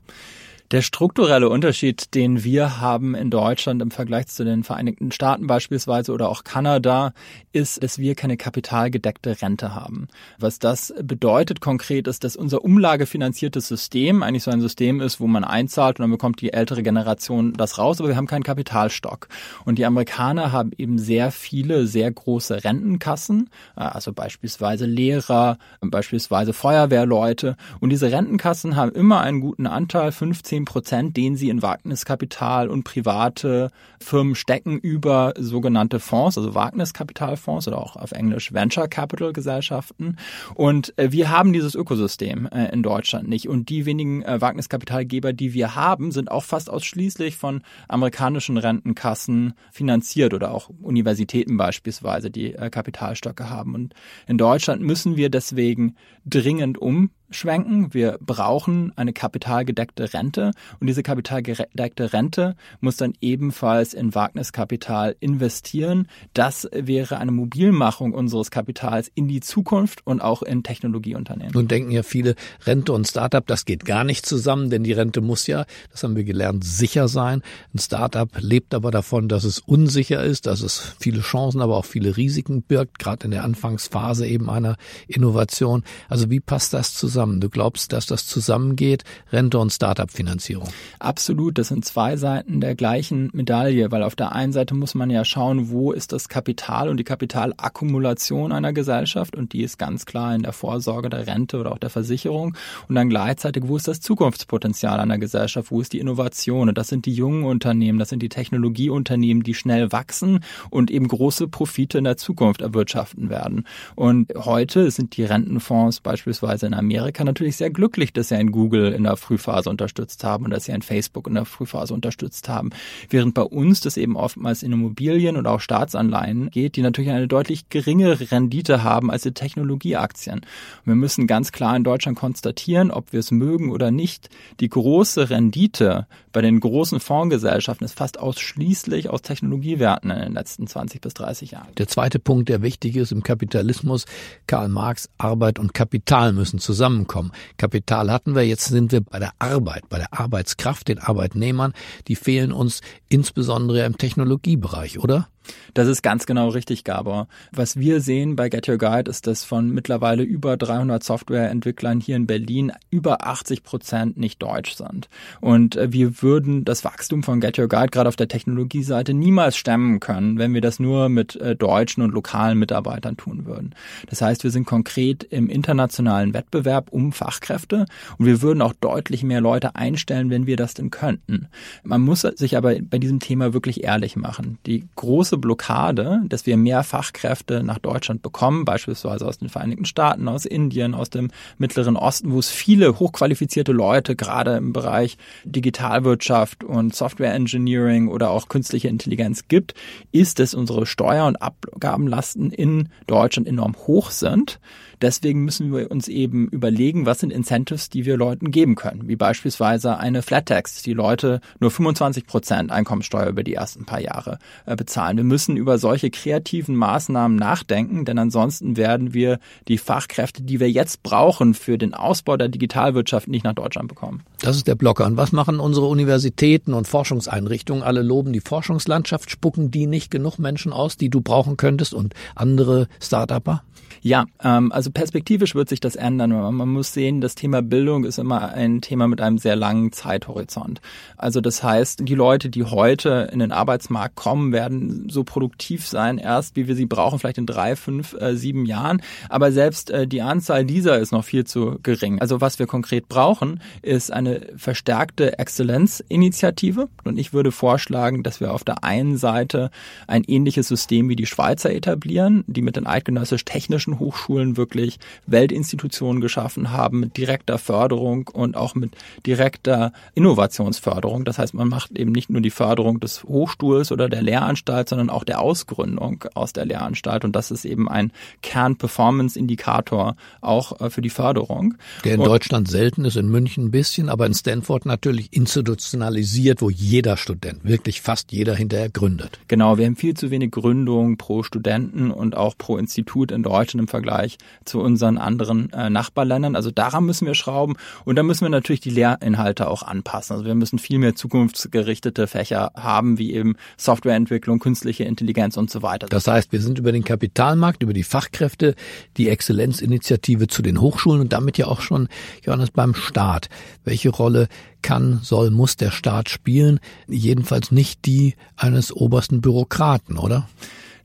Der 0.70 0.82
strukturelle 0.82 1.48
Unterschied, 1.48 2.14
den 2.14 2.44
wir 2.44 2.78
haben 2.78 3.14
in 3.14 3.30
Deutschland 3.30 3.80
im 3.80 3.90
Vergleich 3.90 4.26
zu 4.26 4.44
den 4.44 4.64
Vereinigten 4.64 5.10
Staaten 5.12 5.46
beispielsweise 5.46 6.12
oder 6.12 6.28
auch 6.28 6.44
Kanada, 6.44 7.14
ist, 7.52 7.82
dass 7.82 7.96
wir 7.96 8.14
keine 8.14 8.36
kapitalgedeckte 8.36 9.40
Rente 9.40 9.74
haben. 9.74 10.08
Was 10.38 10.58
das 10.58 10.92
bedeutet 11.02 11.62
konkret 11.62 12.06
ist, 12.06 12.22
dass 12.22 12.36
unser 12.36 12.66
umlagefinanziertes 12.66 13.66
System 13.66 14.22
eigentlich 14.22 14.42
so 14.42 14.50
ein 14.50 14.60
System 14.60 15.00
ist, 15.00 15.20
wo 15.20 15.26
man 15.26 15.42
einzahlt 15.42 15.98
und 15.98 16.02
dann 16.02 16.10
bekommt 16.10 16.42
die 16.42 16.52
ältere 16.52 16.82
Generation 16.82 17.54
das 17.54 17.78
raus, 17.78 17.98
aber 17.98 18.10
wir 18.10 18.16
haben 18.16 18.26
keinen 18.26 18.42
Kapitalstock. 18.42 19.28
Und 19.64 19.78
die 19.78 19.86
Amerikaner 19.86 20.52
haben 20.52 20.72
eben 20.76 20.98
sehr 20.98 21.30
viele, 21.30 21.86
sehr 21.86 22.10
große 22.12 22.64
Rentenkassen, 22.64 23.48
also 23.74 24.12
beispielsweise 24.12 24.84
Lehrer, 24.84 25.56
beispielsweise 25.80 26.52
Feuerwehrleute. 26.52 27.56
Und 27.80 27.88
diese 27.88 28.12
Rentenkassen 28.12 28.76
haben 28.76 28.92
immer 28.92 29.22
einen 29.22 29.40
guten 29.40 29.66
Anteil, 29.66 30.12
15 30.12 30.57
10 30.58 30.64
Prozent, 30.64 31.16
den 31.16 31.36
sie 31.36 31.50
in 31.50 31.62
Wagniskapital 31.62 32.68
und 32.68 32.82
private 32.82 33.70
Firmen 34.00 34.34
stecken 34.34 34.78
über 34.78 35.34
sogenannte 35.38 36.00
Fonds, 36.00 36.36
also 36.36 36.54
Wagniskapitalfonds 36.54 37.68
oder 37.68 37.78
auch 37.78 37.94
auf 37.94 38.10
Englisch 38.10 38.52
Venture 38.52 38.88
Capital 38.88 39.32
Gesellschaften. 39.32 40.16
Und 40.54 40.98
äh, 40.98 41.12
wir 41.12 41.30
haben 41.30 41.52
dieses 41.52 41.76
Ökosystem 41.76 42.46
äh, 42.46 42.72
in 42.72 42.82
Deutschland 42.82 43.28
nicht. 43.28 43.48
Und 43.48 43.68
die 43.68 43.86
wenigen 43.86 44.22
äh, 44.22 44.40
Wagniskapitalgeber, 44.40 45.32
die 45.32 45.52
wir 45.52 45.76
haben, 45.76 46.10
sind 46.10 46.30
auch 46.30 46.44
fast 46.44 46.70
ausschließlich 46.70 47.36
von 47.36 47.62
amerikanischen 47.86 48.56
Rentenkassen 48.56 49.54
finanziert 49.70 50.34
oder 50.34 50.52
auch 50.52 50.70
Universitäten 50.82 51.56
beispielsweise, 51.56 52.30
die 52.30 52.52
Kapitalstöcke 52.52 53.48
haben. 53.48 53.74
Und 53.74 53.94
in 54.26 54.38
Deutschland 54.38 54.82
müssen 54.82 55.16
wir 55.16 55.30
deswegen 55.30 55.94
dringend 56.24 56.78
um 56.78 57.10
schwenken. 57.30 57.92
Wir 57.92 58.18
brauchen 58.20 58.92
eine 58.96 59.12
kapitalgedeckte 59.12 60.12
Rente 60.14 60.52
und 60.80 60.86
diese 60.86 61.02
kapitalgedeckte 61.02 62.12
Rente 62.12 62.56
muss 62.80 62.96
dann 62.96 63.12
ebenfalls 63.20 63.94
in 63.94 64.14
Wagniskapital 64.14 65.16
investieren. 65.20 66.08
Das 66.34 66.68
wäre 66.72 67.18
eine 67.18 67.32
Mobilmachung 67.32 68.12
unseres 68.12 68.50
Kapitals 68.50 69.10
in 69.14 69.28
die 69.28 69.40
Zukunft 69.40 70.06
und 70.06 70.20
auch 70.20 70.42
in 70.42 70.62
Technologieunternehmen. 70.62 71.52
Nun 71.52 71.68
denken 71.68 71.90
ja 71.90 72.02
viele, 72.02 72.34
Rente 72.64 72.92
und 72.92 73.06
Startup, 73.06 73.46
das 73.46 73.64
geht 73.64 73.84
gar 73.84 74.04
nicht 74.04 74.24
zusammen, 74.24 74.70
denn 74.70 74.84
die 74.84 74.92
Rente 74.92 75.20
muss 75.20 75.46
ja, 75.46 75.66
das 75.90 76.02
haben 76.02 76.16
wir 76.16 76.24
gelernt, 76.24 76.64
sicher 76.64 77.08
sein. 77.08 77.42
Ein 77.74 77.78
Startup 77.78 78.30
lebt 78.38 78.74
aber 78.74 78.90
davon, 78.90 79.28
dass 79.28 79.44
es 79.44 79.58
unsicher 79.58 80.22
ist, 80.22 80.46
dass 80.46 80.62
es 80.62 80.96
viele 80.98 81.20
Chancen, 81.20 81.60
aber 81.60 81.76
auch 81.76 81.84
viele 81.84 82.16
Risiken 82.16 82.62
birgt, 82.62 82.98
gerade 82.98 83.24
in 83.26 83.30
der 83.30 83.44
Anfangsphase 83.44 84.26
eben 84.26 84.48
einer 84.48 84.76
Innovation. 85.06 85.84
Also 86.08 86.30
wie 86.30 86.40
passt 86.40 86.72
das 86.72 86.94
zusammen? 86.94 87.17
Zusammen? 87.18 87.40
Du 87.40 87.48
glaubst, 87.48 87.92
dass 87.92 88.06
das 88.06 88.26
zusammengeht, 88.26 89.02
Rente 89.32 89.58
und 89.58 89.72
Startup-Finanzierung? 89.72 90.68
Absolut, 91.00 91.58
das 91.58 91.68
sind 91.68 91.84
zwei 91.84 92.16
Seiten 92.16 92.60
der 92.60 92.76
gleichen 92.76 93.30
Medaille, 93.32 93.90
weil 93.90 94.04
auf 94.04 94.14
der 94.14 94.32
einen 94.32 94.52
Seite 94.52 94.74
muss 94.76 94.94
man 94.94 95.10
ja 95.10 95.24
schauen, 95.24 95.70
wo 95.70 95.90
ist 95.90 96.12
das 96.12 96.28
Kapital 96.28 96.88
und 96.88 96.98
die 96.98 97.04
Kapitalakkumulation 97.04 98.52
einer 98.52 98.72
Gesellschaft 98.72 99.34
und 99.34 99.52
die 99.52 99.62
ist 99.62 99.78
ganz 99.78 100.06
klar 100.06 100.32
in 100.32 100.42
der 100.42 100.52
Vorsorge 100.52 101.10
der 101.10 101.26
Rente 101.26 101.58
oder 101.58 101.72
auch 101.72 101.78
der 101.78 101.90
Versicherung 101.90 102.54
und 102.88 102.94
dann 102.94 103.10
gleichzeitig, 103.10 103.64
wo 103.66 103.76
ist 103.76 103.88
das 103.88 104.00
Zukunftspotenzial 104.00 105.00
einer 105.00 105.18
Gesellschaft, 105.18 105.72
wo 105.72 105.80
ist 105.80 105.92
die 105.92 105.98
Innovation 105.98 106.68
und 106.68 106.78
das 106.78 106.86
sind 106.86 107.04
die 107.04 107.14
jungen 107.14 107.44
Unternehmen, 107.44 107.98
das 107.98 108.10
sind 108.10 108.22
die 108.22 108.28
Technologieunternehmen, 108.28 109.42
die 109.42 109.54
schnell 109.54 109.90
wachsen 109.90 110.44
und 110.70 110.92
eben 110.92 111.08
große 111.08 111.48
Profite 111.48 111.98
in 111.98 112.04
der 112.04 112.16
Zukunft 112.16 112.60
erwirtschaften 112.60 113.28
werden. 113.28 113.66
Und 113.96 114.32
heute 114.36 114.90
sind 114.92 115.16
die 115.16 115.24
Rentenfonds 115.24 116.00
beispielsweise 116.00 116.66
in 116.66 116.74
Amerika 116.74 117.07
Amerika 117.08 117.24
natürlich 117.24 117.56
sehr 117.56 117.70
glücklich, 117.70 118.12
dass 118.12 118.28
sie 118.28 118.34
ein 118.34 118.52
Google 118.52 118.92
in 118.92 119.04
der 119.04 119.16
Frühphase 119.16 119.70
unterstützt 119.70 120.24
haben 120.24 120.44
und 120.44 120.50
dass 120.50 120.66
sie 120.66 120.72
ein 120.72 120.82
Facebook 120.82 121.26
in 121.26 121.34
der 121.34 121.46
Frühphase 121.46 121.94
unterstützt 121.94 122.50
haben. 122.50 122.68
Während 123.08 123.32
bei 123.32 123.42
uns 123.42 123.80
das 123.80 123.96
eben 123.96 124.14
oftmals 124.14 124.62
in 124.62 124.72
Immobilien 124.72 125.38
oder 125.38 125.52
auch 125.52 125.60
Staatsanleihen 125.60 126.50
geht, 126.50 126.76
die 126.76 126.82
natürlich 126.82 127.10
eine 127.10 127.26
deutlich 127.26 127.70
geringere 127.70 128.30
Rendite 128.30 128.82
haben 128.82 129.10
als 129.10 129.22
die 129.22 129.32
Technologieaktien. 129.32 130.40
Und 130.40 130.86
wir 130.86 130.96
müssen 130.96 131.26
ganz 131.26 131.50
klar 131.50 131.74
in 131.76 131.84
Deutschland 131.84 132.18
konstatieren, 132.18 132.90
ob 132.90 133.14
wir 133.14 133.20
es 133.20 133.30
mögen 133.30 133.70
oder 133.70 133.90
nicht, 133.90 134.28
die 134.60 134.68
große 134.68 135.30
Rendite 135.30 136.06
bei 136.32 136.42
den 136.42 136.60
großen 136.60 137.00
Fondsgesellschaften 137.00 137.84
ist 137.84 137.98
fast 137.98 138.18
ausschließlich 138.18 139.08
aus 139.08 139.22
Technologiewerten 139.22 140.10
in 140.10 140.20
den 140.20 140.34
letzten 140.34 140.66
20 140.66 141.00
bis 141.00 141.14
30 141.14 141.52
Jahren. 141.52 141.68
Der 141.78 141.88
zweite 141.88 142.18
Punkt, 142.18 142.48
der 142.48 142.62
wichtig 142.62 142.96
ist 142.96 143.12
im 143.12 143.22
Kapitalismus, 143.22 144.04
Karl 144.46 144.68
Marx, 144.68 145.08
Arbeit 145.16 145.58
und 145.58 145.74
Kapital 145.74 146.32
müssen 146.32 146.58
zusammen 146.58 146.97
zusammenkommen. 146.98 147.32
Kapital 147.56 148.10
hatten 148.10 148.34
wir, 148.34 148.46
jetzt 148.46 148.66
sind 148.66 148.92
wir 148.92 149.00
bei 149.00 149.18
der 149.18 149.32
Arbeit, 149.38 149.88
bei 149.88 149.98
der 149.98 150.12
Arbeitskraft, 150.12 150.88
den 150.88 150.98
Arbeitnehmern. 150.98 151.72
Die 152.08 152.16
fehlen 152.16 152.52
uns 152.52 152.80
insbesondere 153.08 153.84
im 153.84 153.96
Technologiebereich, 153.98 154.98
oder? 154.98 155.28
Das 155.74 155.88
ist 155.88 156.02
ganz 156.02 156.26
genau 156.26 156.48
richtig, 156.48 156.84
Gabor. 156.84 157.28
Was 157.52 157.76
wir 157.76 158.00
sehen 158.00 158.36
bei 158.36 158.48
Get 158.48 158.68
Your 158.68 158.78
Guide 158.78 159.10
ist, 159.10 159.26
dass 159.26 159.44
von 159.44 159.70
mittlerweile 159.70 160.22
über 160.22 160.56
300 160.56 161.02
Softwareentwicklern 161.02 162.00
hier 162.00 162.16
in 162.16 162.26
Berlin 162.26 162.72
über 162.90 163.26
80 163.26 163.62
Prozent 163.62 164.16
nicht 164.16 164.42
deutsch 164.42 164.74
sind. 164.74 165.08
Und 165.40 165.76
äh, 165.76 165.92
wir 165.92 166.22
würden 166.22 166.64
das 166.64 166.84
Wachstum 166.84 167.22
von 167.22 167.40
Get 167.40 167.58
Your 167.58 167.68
Guide 167.68 167.88
gerade 167.88 168.08
auf 168.08 168.16
der 168.16 168.28
Technologieseite 168.28 169.14
niemals 169.14 169.56
stemmen 169.56 170.00
können, 170.00 170.38
wenn 170.38 170.54
wir 170.54 170.60
das 170.60 170.78
nur 170.78 171.08
mit 171.08 171.36
äh, 171.36 171.56
deutschen 171.56 172.02
und 172.02 172.12
lokalen 172.12 172.58
Mitarbeitern 172.58 173.16
tun 173.16 173.46
würden. 173.46 173.74
Das 174.08 174.22
heißt, 174.22 174.44
wir 174.44 174.50
sind 174.50 174.66
konkret 174.66 175.24
im 175.24 175.48
internationalen 175.48 176.34
Wettbewerb 176.34 176.90
um 176.90 177.12
Fachkräfte 177.12 177.86
und 178.18 178.26
wir 178.26 178.42
würden 178.42 178.62
auch 178.62 178.74
deutlich 178.74 179.22
mehr 179.22 179.40
Leute 179.40 179.76
einstellen, 179.76 180.30
wenn 180.30 180.46
wir 180.46 180.56
das 180.56 180.74
denn 180.74 180.90
könnten. 180.90 181.48
Man 181.82 182.00
muss 182.02 182.20
sich 182.20 182.56
aber 182.56 182.74
bei 182.80 182.98
diesem 182.98 183.20
Thema 183.20 183.52
wirklich 183.52 183.84
ehrlich 183.84 184.16
machen. 184.16 184.58
Die 184.66 184.84
große 184.96 185.37
Blockade, 185.38 186.22
dass 186.26 186.46
wir 186.46 186.56
mehr 186.56 186.82
Fachkräfte 186.82 187.62
nach 187.62 187.78
Deutschland 187.78 188.22
bekommen, 188.22 188.64
beispielsweise 188.64 189.26
aus 189.26 189.38
den 189.38 189.48
Vereinigten 189.48 189.84
Staaten, 189.84 190.28
aus 190.28 190.44
Indien, 190.44 190.94
aus 190.94 191.10
dem 191.10 191.30
Mittleren 191.58 191.96
Osten, 191.96 192.32
wo 192.32 192.38
es 192.38 192.50
viele 192.50 192.98
hochqualifizierte 192.98 193.72
Leute 193.72 194.16
gerade 194.16 194.56
im 194.56 194.72
Bereich 194.72 195.18
Digitalwirtschaft 195.44 196.64
und 196.64 196.94
Software 196.94 197.34
Engineering 197.34 198.08
oder 198.08 198.30
auch 198.30 198.48
künstliche 198.48 198.88
Intelligenz 198.88 199.48
gibt, 199.48 199.74
ist, 200.12 200.38
dass 200.38 200.54
unsere 200.54 200.86
Steuer- 200.86 201.26
und 201.26 201.36
Abgabenlasten 201.36 202.50
in 202.50 202.88
Deutschland 203.06 203.48
enorm 203.48 203.76
hoch 203.86 204.10
sind. 204.10 204.60
Deswegen 205.00 205.44
müssen 205.44 205.72
wir 205.72 205.90
uns 205.90 206.08
eben 206.08 206.48
überlegen, 206.48 207.06
was 207.06 207.20
sind 207.20 207.32
Incentives, 207.32 207.88
die 207.88 208.04
wir 208.04 208.16
Leuten 208.16 208.50
geben 208.50 208.74
können, 208.74 209.06
wie 209.06 209.16
beispielsweise 209.16 209.96
eine 209.98 210.22
Flat 210.22 210.46
Tax, 210.46 210.82
die 210.82 210.92
Leute 210.92 211.40
nur 211.60 211.70
25 211.70 212.26
Prozent 212.26 212.72
Einkommensteuer 212.72 213.28
über 213.28 213.44
die 213.44 213.54
ersten 213.54 213.84
paar 213.84 214.00
Jahre 214.00 214.38
äh, 214.66 214.74
bezahlen. 214.76 215.16
Wir 215.16 215.24
müssen 215.24 215.56
über 215.56 215.78
solche 215.78 216.10
kreativen 216.10 216.74
Maßnahmen 216.74 217.36
nachdenken, 217.36 218.04
denn 218.04 218.18
ansonsten 218.18 218.76
werden 218.76 219.14
wir 219.14 219.38
die 219.68 219.78
Fachkräfte, 219.78 220.42
die 220.42 220.60
wir 220.60 220.70
jetzt 220.70 221.02
brauchen 221.02 221.54
für 221.54 221.78
den 221.78 221.94
Ausbau 221.94 222.36
der 222.36 222.48
Digitalwirtschaft, 222.48 223.28
nicht 223.28 223.44
nach 223.44 223.54
Deutschland 223.54 223.88
bekommen. 223.88 224.22
Das 224.40 224.56
ist 224.56 224.66
der 224.66 224.74
Blocker. 224.74 225.06
Und 225.06 225.16
was 225.16 225.32
machen 225.32 225.60
unsere 225.60 225.86
Universitäten 225.86 226.74
und 226.74 226.88
Forschungseinrichtungen? 226.88 227.82
Alle 227.82 228.02
loben 228.02 228.32
die 228.32 228.40
Forschungslandschaft. 228.40 229.30
Spucken 229.30 229.70
die 229.70 229.86
nicht 229.86 230.10
genug 230.10 230.38
Menschen 230.38 230.72
aus, 230.72 230.96
die 230.96 231.10
du 231.10 231.20
brauchen 231.20 231.56
könntest 231.56 231.94
und 231.94 232.14
andere 232.34 232.88
Start-Upper? 233.00 233.62
Ja, 234.00 234.26
ähm, 234.42 234.72
also 234.72 234.90
perspektivisch 234.90 235.54
wird 235.54 235.68
sich 235.68 235.80
das 235.80 235.96
ändern. 235.96 236.30
Man 236.30 236.68
muss 236.68 236.92
sehen, 236.92 237.20
das 237.20 237.34
Thema 237.34 237.62
Bildung 237.62 238.04
ist 238.04 238.18
immer 238.18 238.52
ein 238.52 238.80
Thema 238.80 239.08
mit 239.08 239.20
einem 239.20 239.38
sehr 239.38 239.56
langen 239.56 239.92
Zeithorizont. 239.92 240.80
Also 241.16 241.40
das 241.40 241.62
heißt, 241.62 242.08
die 242.08 242.14
Leute, 242.14 242.48
die 242.48 242.64
heute 242.64 243.28
in 243.32 243.38
den 243.38 243.52
Arbeitsmarkt 243.52 244.14
kommen, 244.14 244.52
werden 244.52 245.08
so 245.08 245.24
produktiv 245.24 245.86
sein, 245.86 246.18
erst 246.18 246.56
wie 246.56 246.68
wir 246.68 246.74
sie 246.74 246.86
brauchen, 246.86 247.18
vielleicht 247.18 247.38
in 247.38 247.46
drei, 247.46 247.76
fünf, 247.76 248.14
äh, 248.14 248.36
sieben 248.36 248.66
Jahren. 248.66 249.02
Aber 249.28 249.52
selbst 249.52 249.90
äh, 249.90 250.06
die 250.06 250.22
Anzahl 250.22 250.64
dieser 250.64 250.98
ist 250.98 251.12
noch 251.12 251.24
viel 251.24 251.44
zu 251.44 251.78
gering. 251.82 252.20
Also 252.20 252.40
was 252.40 252.58
wir 252.58 252.66
konkret 252.66 253.08
brauchen, 253.08 253.60
ist 253.82 254.12
eine 254.12 254.40
verstärkte 254.56 255.38
Exzellenzinitiative. 255.38 256.88
Und 257.04 257.18
ich 257.18 257.32
würde 257.32 257.52
vorschlagen, 257.52 258.22
dass 258.22 258.40
wir 258.40 258.52
auf 258.52 258.64
der 258.64 258.84
einen 258.84 259.16
Seite 259.16 259.70
ein 260.06 260.24
ähnliches 260.24 260.68
System 260.68 261.08
wie 261.08 261.16
die 261.16 261.26
Schweizer 261.26 261.72
etablieren, 261.72 262.44
die 262.46 262.62
mit 262.62 262.76
den 262.76 262.86
eidgenössisch 262.86 263.44
technischen 263.88 263.98
Hochschulen 263.98 264.56
wirklich 264.56 264.98
Weltinstitutionen 265.26 266.20
geschaffen 266.20 266.70
haben 266.70 267.00
mit 267.00 267.16
direkter 267.16 267.58
Förderung 267.58 268.28
und 268.32 268.56
auch 268.56 268.74
mit 268.74 268.92
direkter 269.26 269.92
Innovationsförderung. 270.14 271.24
Das 271.24 271.38
heißt, 271.38 271.54
man 271.54 271.68
macht 271.68 271.98
eben 271.98 272.12
nicht 272.12 272.30
nur 272.30 272.40
die 272.40 272.50
Förderung 272.50 273.00
des 273.00 273.24
Hochstuhls 273.24 273.92
oder 273.92 274.08
der 274.08 274.22
Lehranstalt, 274.22 274.88
sondern 274.88 275.10
auch 275.10 275.24
der 275.24 275.40
Ausgründung 275.40 276.24
aus 276.34 276.52
der 276.52 276.66
Lehranstalt. 276.66 277.24
Und 277.24 277.34
das 277.34 277.50
ist 277.50 277.64
eben 277.64 277.88
ein 277.88 278.12
Kern-Performance-Indikator 278.42 280.16
auch 280.40 280.80
äh, 280.80 280.90
für 280.90 281.00
die 281.00 281.10
Förderung. 281.10 281.74
Der 282.04 282.14
in 282.14 282.20
und 282.20 282.26
Deutschland 282.26 282.68
selten 282.68 283.04
ist, 283.04 283.16
in 283.16 283.28
München 283.28 283.66
ein 283.66 283.70
bisschen, 283.70 284.08
aber 284.08 284.26
in 284.26 284.34
Stanford 284.34 284.86
natürlich 284.86 285.32
institutionalisiert, 285.32 286.60
wo 286.62 286.70
jeder 286.70 287.16
Student, 287.16 287.64
wirklich 287.64 288.00
fast 288.00 288.32
jeder 288.32 288.54
hinterher 288.54 288.88
gründet. 288.88 289.38
Genau, 289.48 289.78
wir 289.78 289.86
haben 289.86 289.96
viel 289.96 290.14
zu 290.14 290.30
wenig 290.30 290.50
Gründung 290.50 291.16
pro 291.16 291.42
Studenten 291.42 292.10
und 292.10 292.36
auch 292.36 292.56
pro 292.56 292.76
Institut 292.76 293.32
in 293.32 293.42
Deutschland 293.42 293.77
im 293.78 293.88
Vergleich 293.88 294.38
zu 294.64 294.80
unseren 294.80 295.18
anderen 295.18 295.72
äh, 295.72 295.90
Nachbarländern. 295.90 296.56
Also 296.56 296.70
daran 296.70 297.04
müssen 297.04 297.26
wir 297.26 297.34
schrauben 297.34 297.76
und 298.04 298.16
da 298.16 298.22
müssen 298.22 298.44
wir 298.44 298.50
natürlich 298.50 298.80
die 298.80 298.90
Lehrinhalte 298.90 299.68
auch 299.68 299.82
anpassen. 299.82 300.34
Also 300.34 300.46
wir 300.46 300.54
müssen 300.54 300.78
viel 300.78 300.98
mehr 300.98 301.14
zukunftsgerichtete 301.14 302.26
Fächer 302.26 302.72
haben, 302.76 303.18
wie 303.18 303.34
eben 303.34 303.56
Softwareentwicklung, 303.76 304.58
künstliche 304.58 305.04
Intelligenz 305.04 305.56
und 305.56 305.70
so 305.70 305.82
weiter. 305.82 306.06
Das 306.06 306.26
heißt, 306.26 306.52
wir 306.52 306.60
sind 306.60 306.78
über 306.78 306.92
den 306.92 307.04
Kapitalmarkt, 307.04 307.82
über 307.82 307.92
die 307.92 308.04
Fachkräfte, 308.04 308.74
die 309.16 309.28
Exzellenzinitiative 309.28 310.48
zu 310.48 310.62
den 310.62 310.80
Hochschulen 310.80 311.20
und 311.20 311.32
damit 311.32 311.58
ja 311.58 311.66
auch 311.66 311.80
schon, 311.80 312.08
Johannes, 312.44 312.70
beim 312.70 312.94
Staat. 312.94 313.48
Welche 313.84 314.10
Rolle 314.10 314.48
kann, 314.82 315.20
soll, 315.22 315.50
muss 315.50 315.76
der 315.76 315.90
Staat 315.90 316.28
spielen? 316.28 316.80
Jedenfalls 317.08 317.70
nicht 317.72 318.06
die 318.06 318.34
eines 318.56 318.92
obersten 318.92 319.40
Bürokraten, 319.40 320.18
oder? 320.18 320.48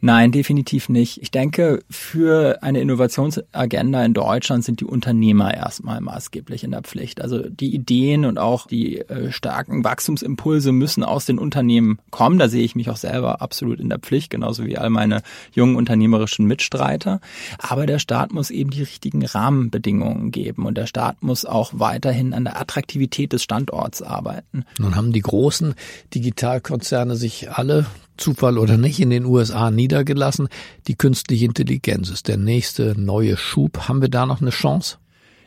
Nein, 0.06 0.34
definitiv 0.34 0.90
nicht. 0.90 1.22
Ich 1.22 1.32
denke, 1.32 1.82
für 1.90 2.62
eine 2.62 2.82
Innovationsagenda 2.82 4.04
in 4.04 4.14
Deutschland 4.14 4.66
sind 4.66 4.82
die 4.82 4.86
Unternehmer 4.86 5.54
erstmal 5.54 6.02
maßgeblich 6.02 6.66
in 6.66 6.72
der 6.72 6.82
Pflicht. 6.82 7.22
Also 7.22 7.48
die 7.48 7.74
Ideen 7.74 8.26
und 8.26 8.38
auch 8.38 8.68
die 8.68 9.00
äh, 9.00 9.32
starken 9.32 9.86
Wachstumsimpulse 9.86 10.74
müssen 10.74 11.06
aus 11.06 11.24
den 11.24 11.40
Unternehmen 11.40 12.00
kommen. 12.12 12.38
Da 12.38 12.50
sehe 12.50 12.66
ich 12.66 12.76
mich 12.76 12.90
auch 12.90 12.98
selber 12.98 13.42
absolut 13.42 13.80
in 13.80 13.88
der 13.88 13.98
Pflicht, 13.98 14.30
genauso 14.30 14.66
wie 14.66 14.78
all 14.78 14.90
meine 14.90 15.22
jungen 15.54 15.78
unternehmerischen 15.78 16.48
Mitstreiter. 16.48 17.22
Aber 17.58 17.86
der 17.86 18.00
Staat 18.00 18.34
muss 18.34 18.52
eben 18.52 18.72
die 18.72 18.82
richtigen 18.82 19.26
Rahmenbedingungen 19.26 20.32
geben 20.32 20.66
und 20.66 20.78
der 20.78 20.88
Staat 20.88 21.24
muss 21.24 21.46
auch 21.46 21.72
weiterhin 21.76 22.34
an 22.34 22.44
der 22.44 22.60
Attraktivität 22.60 23.32
des 23.32 23.44
Standorts 23.44 24.02
arbeiten. 24.02 24.66
Nun 24.80 24.98
haben 24.98 25.14
die 25.14 25.22
großen 25.22 25.76
Digitalkonzerne 26.14 27.16
sich 27.16 27.50
alle 27.50 27.86
Zufall 28.18 28.58
oder 28.58 28.78
nicht, 28.78 29.00
in 29.00 29.10
den 29.10 29.26
USA 29.26 29.72
niedergelassen. 29.72 30.48
Die 30.88 30.96
künstliche 30.96 31.46
Intelligenz 31.46 32.10
ist 32.10 32.28
der 32.28 32.38
nächste 32.38 33.00
neue 33.00 33.38
Schub. 33.38 33.88
Haben 33.88 34.02
wir 34.02 34.10
da 34.10 34.26
noch 34.26 34.42
eine 34.42 34.52
Chance? 34.52 34.98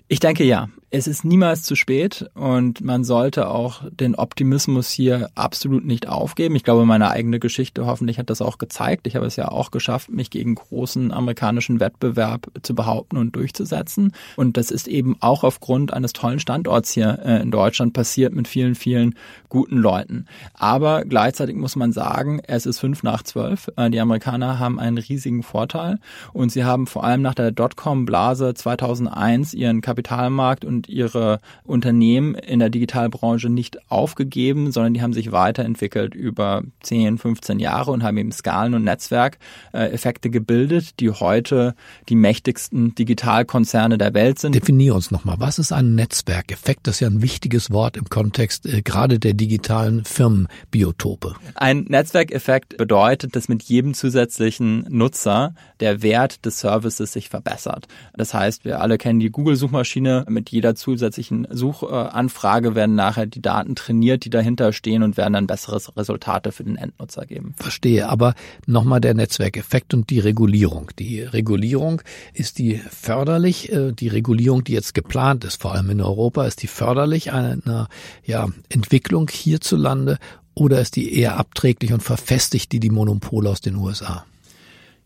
Ich 0.09 0.21
denke 0.21 0.45
ja 0.45 0.69
es 0.91 1.09
ist 1.09 1.25
niemals 1.25 1.65
zu 1.65 1.75
spät 1.75 2.31
und 2.35 2.81
man 2.81 3.03
sollte 3.03 3.49
auch 3.49 3.83
den 3.91 4.15
Optimismus 4.15 4.89
hier 4.89 5.31
absolut 5.35 5.85
nicht 5.85 6.07
aufgeben. 6.09 6.55
Ich 6.55 6.63
glaube, 6.63 6.87
meine 6.87 7.11
eigene 7.11 7.41
Geschichte 7.41 7.87
hoffentlich 7.87 8.19
hat 8.19 8.31
das 8.31 8.41
auch 8.41 8.59
gezeigt. 8.59 9.09
Ich 9.09 9.17
habe 9.17 9.27
es 9.27 9.35
ja 9.35 9.49
auch 9.49 9.73
geschafft, 9.73 10.11
mich 10.11 10.31
gegen 10.31 10.55
großen 10.55 11.13
amerikanischen 11.13 11.81
Wettbewerb 11.81 12.47
zu 12.63 12.77
behaupten 12.77 13.17
und 13.17 13.35
durchzusetzen. 13.35 14.13
Und 14.37 14.57
das 14.57 14.71
ist 14.71 14.87
eben 14.87 15.17
auch 15.21 15.43
aufgrund 15.43 15.93
eines 15.93 16.13
tollen 16.13 16.39
Standorts 16.39 16.93
hier 16.93 17.19
äh, 17.25 17.43
in 17.43 17.51
Deutschland 17.51 17.93
passiert 17.93 18.33
mit 18.33 18.47
vielen, 18.47 18.77
vielen 18.77 19.17
guten 19.49 19.79
Leuten. 19.79 20.27
Aber 20.55 21.05
gleichzeitig 21.05 21.57
muss 21.57 21.75
man 21.75 21.93
sagen, 21.93 22.41
es 22.47 22.65
ist 22.65 22.79
fünf 22.79 23.03
nach 23.03 23.25
zwölf. 23.25 23.73
Äh, 23.77 23.91
die 23.91 24.01
Amerikaner 24.01 24.61
haben 24.61 24.79
einen 24.79 24.99
riesigen 24.99 25.43
Vorteil 25.43 25.99
und 26.33 26.53
sie 26.53 26.65
haben 26.65 26.87
vor 26.87 27.03
allem 27.03 27.23
nach 27.23 27.35
der 27.35 27.51
Dotcom-Blase 27.51 28.55
2001 28.55 29.53
ihren 29.53 29.81
Kapitalmarkt 29.81 30.65
und 30.65 30.76
und 30.77 30.89
ihre 30.89 31.41
Unternehmen 31.65 32.35
in 32.35 32.59
der 32.59 32.71
Digitalbranche 32.71 33.49
nicht 33.49 33.91
aufgegeben, 33.91 34.73
sondern 34.73 34.95
die 34.95 35.03
haben 35.03 35.13
sich 35.13 35.33
weiterentwickelt 35.33 36.15
über 36.15 36.63
10, 36.83 37.19
15 37.19 37.59
Jahre 37.59 37.91
und 37.91 38.03
haben 38.03 38.17
eben 38.19 38.33
Skalen- 38.33 38.75
und 38.75 38.85
Netzwerkeffekte 38.85 40.31
gebildet, 40.31 41.01
die 41.01 41.11
heute 41.11 41.75
die 42.09 42.15
mächtigsten 42.15 42.95
Digitalkonzerne 42.95 43.99
der 43.99 44.15
Welt 44.15 44.39
sind. 44.39 44.55
Definier 44.55 44.95
uns 44.95 45.11
nochmal, 45.11 45.37
was 45.39 45.59
ist 45.59 45.73
ein 45.73 45.95
Netzwerkeffekt? 45.95 46.87
Das 46.87 46.97
ist 46.97 47.01
ja 47.01 47.09
ein 47.09 47.23
wichtiges 47.23 47.71
Wort 47.71 47.97
im 47.97 48.09
Kontext 48.09 48.67
äh, 48.67 48.83
gerade 48.83 49.19
der 49.19 49.35
digitalen 49.35 50.05
Firmenbiotope. 50.05 51.35
Ein 51.55 51.87
Netzwerkeffekt 51.89 52.77
bedeutet, 52.77 53.35
dass 53.35 53.49
mit 53.49 53.63
jedem 53.63 53.95
zusätzlichen 53.95 54.87
Nutzer 54.91 55.55
der 55.81 56.03
Wert 56.03 56.45
des 56.45 56.61
Services 56.61 57.13
sich 57.13 57.29
verbessert. 57.29 57.87
Das 58.15 58.35
heißt, 58.35 58.65
wir 58.65 58.81
alle 58.81 58.99
kennen 58.99 59.21
die 59.21 59.31
Google-Suchmaschine. 59.31 60.27
Mit 60.29 60.51
jeder 60.51 60.66
zusätzlichen 60.75 61.47
Suchanfrage 61.51 62.75
werden 62.75 62.95
nachher 62.95 63.27
die 63.27 63.43
Daten 63.43 63.75
trainiert, 63.75 64.25
die 64.25 64.31
dahinter 64.31 64.73
stehen 64.73 65.03
und 65.03 65.17
werden 65.17 65.35
dann 65.35 65.47
bessere 65.47 65.81
Resultate 65.97 66.53
für 66.53 66.65
den 66.65 66.77
Endnutzer 66.77 67.27
geben. 67.27 67.55
Verstehe, 67.57 68.09
aber 68.09 68.35
nochmal 68.67 69.01
der 69.01 69.15
Netzwerkeffekt 69.15 69.95
und 69.95 70.11
die 70.11 70.21
Regulierung. 70.21 70.91
Die 70.99 71.21
Regulierung 71.21 72.03
ist 72.33 72.59
die 72.59 72.77
förderlich, 72.91 73.73
äh, 73.73 73.93
die 73.93 74.09
Regulierung, 74.09 74.65
die 74.65 74.73
jetzt 74.73 74.95
geplant 74.95 75.45
ist, 75.45 75.61
vor 75.61 75.75
allem 75.75 75.91
in 75.91 76.01
Europa, 76.01 76.47
ist 76.47 76.63
die 76.63 76.67
förderlich 76.67 77.33
einer 77.33 77.89
ja, 78.25 78.49
Entwicklung 78.69 79.29
hierzulande 79.31 80.19
oder 80.55 80.81
ist 80.81 80.97
die 80.97 81.19
eher 81.19 81.37
abträglich 81.37 81.93
und 81.93 82.03
verfestigt 82.03 82.73
die 82.73 82.81
die 82.81 82.91
Monopole 82.91 83.51
aus 83.51 83.61
den 83.61 83.77
USA? 83.77 84.25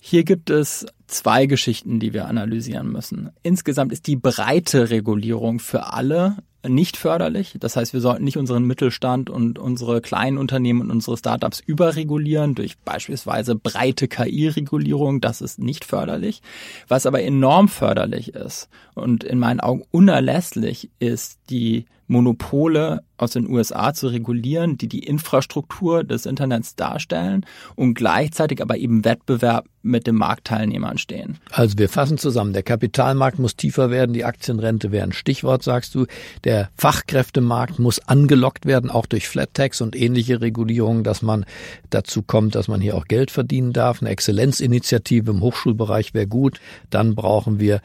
Hier 0.02 0.24
gibt 0.24 0.50
es 0.50 0.86
zwei 1.06 1.46
Geschichten, 1.46 2.00
die 2.00 2.12
wir 2.12 2.26
analysieren 2.26 2.90
müssen. 2.90 3.30
Insgesamt 3.42 3.92
ist 3.92 4.06
die 4.06 4.16
breite 4.16 4.90
Regulierung 4.90 5.58
für 5.58 5.92
alle 5.92 6.36
nicht 6.68 6.96
förderlich. 6.96 7.56
Das 7.58 7.76
heißt, 7.76 7.92
wir 7.92 8.00
sollten 8.00 8.24
nicht 8.24 8.36
unseren 8.36 8.64
Mittelstand 8.64 9.30
und 9.30 9.58
unsere 9.58 10.00
kleinen 10.00 10.36
Unternehmen 10.36 10.82
und 10.82 10.90
unsere 10.90 11.16
Startups 11.16 11.60
überregulieren 11.60 12.54
durch 12.54 12.78
beispielsweise 12.78 13.54
breite 13.54 14.08
KI-Regulierung. 14.08 15.20
Das 15.20 15.40
ist 15.40 15.58
nicht 15.58 15.84
förderlich. 15.84 16.42
Was 16.88 17.06
aber 17.06 17.22
enorm 17.22 17.68
förderlich 17.68 18.34
ist 18.34 18.68
und 18.94 19.24
in 19.24 19.38
meinen 19.38 19.60
Augen 19.60 19.84
unerlässlich 19.90 20.90
ist 20.98 21.38
die 21.48 21.86
Monopole 22.10 23.02
aus 23.16 23.32
den 23.32 23.48
USA 23.48 23.92
zu 23.94 24.08
regulieren, 24.08 24.78
die 24.78 24.88
die 24.88 25.00
Infrastruktur 25.04 26.04
des 26.04 26.26
Internets 26.26 26.74
darstellen 26.74 27.46
und 27.76 27.94
gleichzeitig 27.94 28.62
aber 28.62 28.78
eben 28.78 29.04
Wettbewerb 29.04 29.66
mit 29.82 30.06
den 30.06 30.14
Marktteilnehmern 30.16 30.98
stehen. 30.98 31.38
Also 31.50 31.78
wir 31.78 31.88
fassen 31.88 32.18
zusammen, 32.18 32.52
der 32.52 32.62
Kapitalmarkt 32.62 33.38
muss 33.38 33.56
tiefer 33.56 33.90
werden, 33.90 34.12
die 34.12 34.24
Aktienrente 34.24 34.92
wäre 34.92 35.04
ein 35.04 35.12
Stichwort, 35.12 35.62
sagst 35.62 35.94
du. 35.94 36.06
Der 36.44 36.70
Fachkräftemarkt 36.76 37.78
muss 37.78 37.98
angelockt 38.00 38.66
werden, 38.66 38.90
auch 38.90 39.06
durch 39.06 39.28
Flat 39.28 39.54
Tax 39.54 39.80
und 39.80 39.96
ähnliche 39.96 40.40
Regulierungen, 40.40 41.04
dass 41.04 41.22
man 41.22 41.46
dazu 41.88 42.22
kommt, 42.22 42.54
dass 42.54 42.68
man 42.68 42.80
hier 42.80 42.96
auch 42.96 43.06
Geld 43.06 43.30
verdienen 43.30 43.72
darf. 43.72 44.02
Eine 44.02 44.10
Exzellenzinitiative 44.10 45.30
im 45.30 45.40
Hochschulbereich 45.40 46.12
wäre 46.12 46.26
gut. 46.26 46.60
Dann 46.90 47.14
brauchen 47.14 47.58
wir 47.58 47.80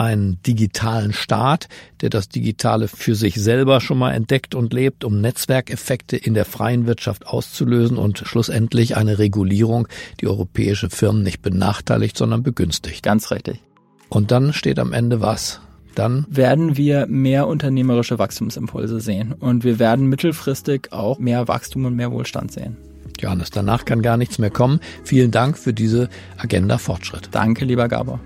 einen 0.00 0.40
digitalen 0.42 1.12
Staat, 1.12 1.68
der 2.00 2.08
das 2.08 2.30
Digitale 2.30 2.88
für 2.88 3.14
sich 3.14 3.34
selber 3.34 3.82
schon 3.82 3.98
mal 3.98 4.12
entdeckt 4.12 4.54
und 4.54 4.72
lebt, 4.72 5.04
um 5.04 5.20
Netzwerkeffekte 5.20 6.16
in 6.16 6.32
der 6.32 6.46
freien 6.46 6.86
Wirtschaft 6.86 7.26
auszulösen 7.26 7.98
und 7.98 8.18
schlussendlich 8.18 8.96
eine 8.96 9.18
Regulierung, 9.18 9.88
die 10.20 10.26
europäische 10.26 10.88
Firmen 10.88 11.22
nicht 11.22 11.42
benachteiligt, 11.42 12.16
sondern 12.16 12.42
begünstigt. 12.42 13.02
Ganz 13.02 13.30
richtig. 13.30 13.60
Und 14.08 14.30
dann 14.30 14.54
steht 14.54 14.78
am 14.78 14.94
Ende 14.94 15.20
was? 15.20 15.60
Dann 15.94 16.24
werden 16.30 16.78
wir 16.78 17.06
mehr 17.06 17.46
unternehmerische 17.46 18.18
Wachstumsimpulse 18.18 19.00
sehen 19.00 19.34
und 19.38 19.64
wir 19.64 19.78
werden 19.78 20.06
mittelfristig 20.06 20.92
auch 20.92 21.18
mehr 21.18 21.46
Wachstum 21.46 21.84
und 21.84 21.94
mehr 21.94 22.10
Wohlstand 22.10 22.52
sehen. 22.52 22.78
Johannes, 23.18 23.50
danach 23.50 23.84
kann 23.84 24.00
gar 24.00 24.16
nichts 24.16 24.38
mehr 24.38 24.50
kommen. 24.50 24.80
Vielen 25.04 25.30
Dank 25.30 25.58
für 25.58 25.74
diese 25.74 26.08
Agenda 26.38 26.78
Fortschritt. 26.78 27.28
Danke, 27.32 27.66
lieber 27.66 27.86
Gabor. 27.86 28.18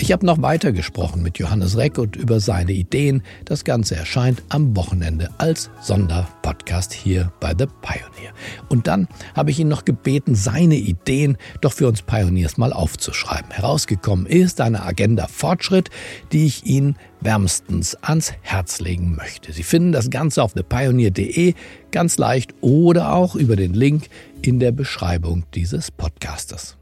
Ich 0.00 0.12
habe 0.12 0.24
noch 0.24 0.40
weiter 0.40 0.72
gesprochen 0.72 1.22
mit 1.22 1.38
Johannes 1.38 1.76
Reck 1.76 1.98
und 1.98 2.14
über 2.14 2.38
seine 2.38 2.72
Ideen. 2.72 3.22
Das 3.44 3.64
Ganze 3.64 3.96
erscheint 3.96 4.42
am 4.48 4.76
Wochenende 4.76 5.28
als 5.38 5.70
Sonderpodcast 5.82 6.92
hier 6.92 7.32
bei 7.40 7.48
The 7.50 7.66
Pioneer. 7.66 8.32
Und 8.68 8.86
dann 8.86 9.08
habe 9.34 9.50
ich 9.50 9.58
ihn 9.58 9.66
noch 9.66 9.84
gebeten, 9.84 10.36
seine 10.36 10.76
Ideen 10.76 11.36
doch 11.60 11.72
für 11.72 11.88
uns 11.88 12.02
Pioneers 12.02 12.56
mal 12.56 12.72
aufzuschreiben. 12.72 13.50
Herausgekommen 13.50 14.26
ist 14.26 14.60
eine 14.60 14.84
Agenda 14.84 15.26
Fortschritt, 15.26 15.90
die 16.32 16.46
ich 16.46 16.64
Ihnen 16.64 16.96
wärmstens 17.20 17.96
ans 17.96 18.32
Herz 18.40 18.78
legen 18.78 19.16
möchte. 19.16 19.52
Sie 19.52 19.64
finden 19.64 19.90
das 19.90 20.10
Ganze 20.10 20.44
auf 20.44 20.52
thepioneer.de 20.52 21.54
ganz 21.90 22.18
leicht 22.18 22.54
oder 22.60 23.14
auch 23.14 23.34
über 23.34 23.56
den 23.56 23.74
Link 23.74 24.08
in 24.42 24.60
der 24.60 24.70
Beschreibung 24.70 25.44
dieses 25.54 25.90
Podcastes. 25.90 26.78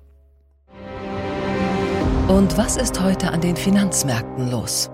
Und 2.28 2.58
was 2.58 2.76
ist 2.76 3.00
heute 3.00 3.30
an 3.30 3.40
den 3.40 3.54
Finanzmärkten 3.54 4.50
los? 4.50 4.90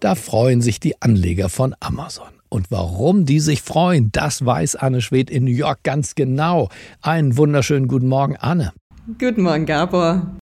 Da 0.00 0.14
freuen 0.14 0.62
sich 0.62 0.80
die 0.80 1.00
Anleger 1.02 1.50
von 1.50 1.74
Amazon. 1.78 2.28
Und 2.48 2.70
warum 2.70 3.26
die 3.26 3.40
sich 3.40 3.60
freuen, 3.60 4.08
das 4.12 4.46
weiß 4.46 4.76
Anne 4.76 5.02
Schwed 5.02 5.28
in 5.28 5.44
New 5.44 5.50
York 5.50 5.82
ganz 5.82 6.14
genau. 6.14 6.70
Einen 7.02 7.36
wunderschönen 7.36 7.86
guten 7.86 8.08
Morgen, 8.08 8.38
Anne. 8.38 8.72
Guten 9.18 9.42
Morgen, 9.42 9.66
Gabor. 9.66 10.38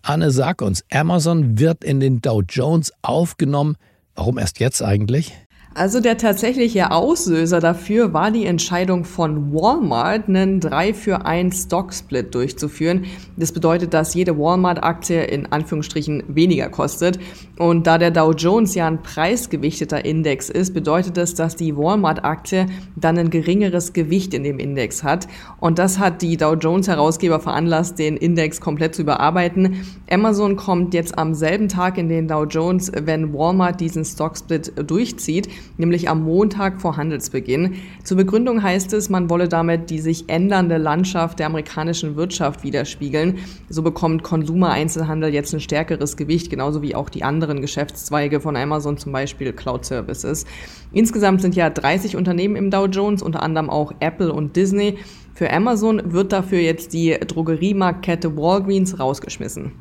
Anne, 0.00 0.30
sag 0.30 0.62
uns, 0.62 0.82
Amazon 0.90 1.58
wird 1.58 1.84
in 1.84 2.00
den 2.00 2.22
Dow 2.22 2.40
Jones 2.40 2.90
aufgenommen. 3.02 3.76
Warum 4.14 4.38
erst 4.38 4.60
jetzt 4.60 4.80
eigentlich? 4.80 5.34
Also 5.76 5.98
der 5.98 6.16
tatsächliche 6.16 6.92
Auslöser 6.92 7.58
dafür 7.58 8.12
war 8.12 8.30
die 8.30 8.46
Entscheidung 8.46 9.04
von 9.04 9.52
Walmart, 9.52 10.28
einen 10.28 10.60
3 10.60 10.94
für 10.94 11.26
1 11.26 11.64
Stock-Split 11.64 12.32
durchzuführen. 12.32 13.06
Das 13.36 13.50
bedeutet, 13.50 13.92
dass 13.92 14.14
jede 14.14 14.38
Walmart-Aktie 14.38 15.24
in 15.24 15.50
Anführungsstrichen 15.50 16.22
weniger 16.28 16.68
kostet. 16.68 17.18
Und 17.58 17.88
da 17.88 17.98
der 17.98 18.12
Dow 18.12 18.30
Jones 18.30 18.76
ja 18.76 18.86
ein 18.86 19.02
preisgewichteter 19.02 20.04
Index 20.04 20.48
ist, 20.48 20.74
bedeutet 20.74 21.16
das, 21.16 21.34
dass 21.34 21.56
die 21.56 21.76
Walmart-Aktie 21.76 22.66
dann 22.94 23.18
ein 23.18 23.30
geringeres 23.30 23.92
Gewicht 23.92 24.32
in 24.32 24.44
dem 24.44 24.60
Index 24.60 25.02
hat. 25.02 25.26
Und 25.58 25.80
das 25.80 25.98
hat 25.98 26.22
die 26.22 26.36
Dow 26.36 26.54
Jones-Herausgeber 26.54 27.40
veranlasst, 27.40 27.98
den 27.98 28.16
Index 28.16 28.60
komplett 28.60 28.94
zu 28.94 29.02
überarbeiten. 29.02 29.84
Amazon 30.08 30.54
kommt 30.54 30.94
jetzt 30.94 31.18
am 31.18 31.34
selben 31.34 31.68
Tag 31.68 31.98
in 31.98 32.08
den 32.08 32.28
Dow 32.28 32.44
Jones, 32.44 32.92
wenn 32.94 33.34
Walmart 33.34 33.80
diesen 33.80 34.04
Stock-Split 34.04 34.88
durchzieht 34.88 35.48
nämlich 35.76 36.08
am 36.08 36.22
Montag 36.22 36.80
vor 36.80 36.96
Handelsbeginn. 36.96 37.76
Zur 38.02 38.16
Begründung 38.16 38.62
heißt 38.62 38.92
es, 38.92 39.10
man 39.10 39.30
wolle 39.30 39.48
damit 39.48 39.90
die 39.90 39.98
sich 39.98 40.28
ändernde 40.28 40.76
Landschaft 40.76 41.38
der 41.38 41.46
amerikanischen 41.46 42.16
Wirtschaft 42.16 42.62
widerspiegeln. 42.62 43.38
So 43.68 43.82
bekommt 43.82 44.22
Konsumereinzelhandel 44.22 45.32
jetzt 45.32 45.54
ein 45.54 45.60
stärkeres 45.60 46.16
Gewicht, 46.16 46.50
genauso 46.50 46.82
wie 46.82 46.94
auch 46.94 47.08
die 47.08 47.22
anderen 47.22 47.60
Geschäftszweige 47.60 48.40
von 48.40 48.56
Amazon, 48.56 48.98
zum 48.98 49.12
Beispiel 49.12 49.52
Cloud 49.52 49.84
Services. 49.84 50.44
Insgesamt 50.92 51.42
sind 51.42 51.56
ja 51.56 51.70
30 51.70 52.16
Unternehmen 52.16 52.56
im 52.56 52.70
Dow 52.70 52.86
Jones, 52.86 53.22
unter 53.22 53.42
anderem 53.42 53.70
auch 53.70 53.92
Apple 54.00 54.32
und 54.32 54.56
Disney. 54.56 54.98
Für 55.34 55.52
Amazon 55.52 56.12
wird 56.12 56.32
dafür 56.32 56.60
jetzt 56.60 56.92
die 56.92 57.18
Drogeriemarktkette 57.18 58.36
Walgreens 58.36 59.00
rausgeschmissen 59.00 59.72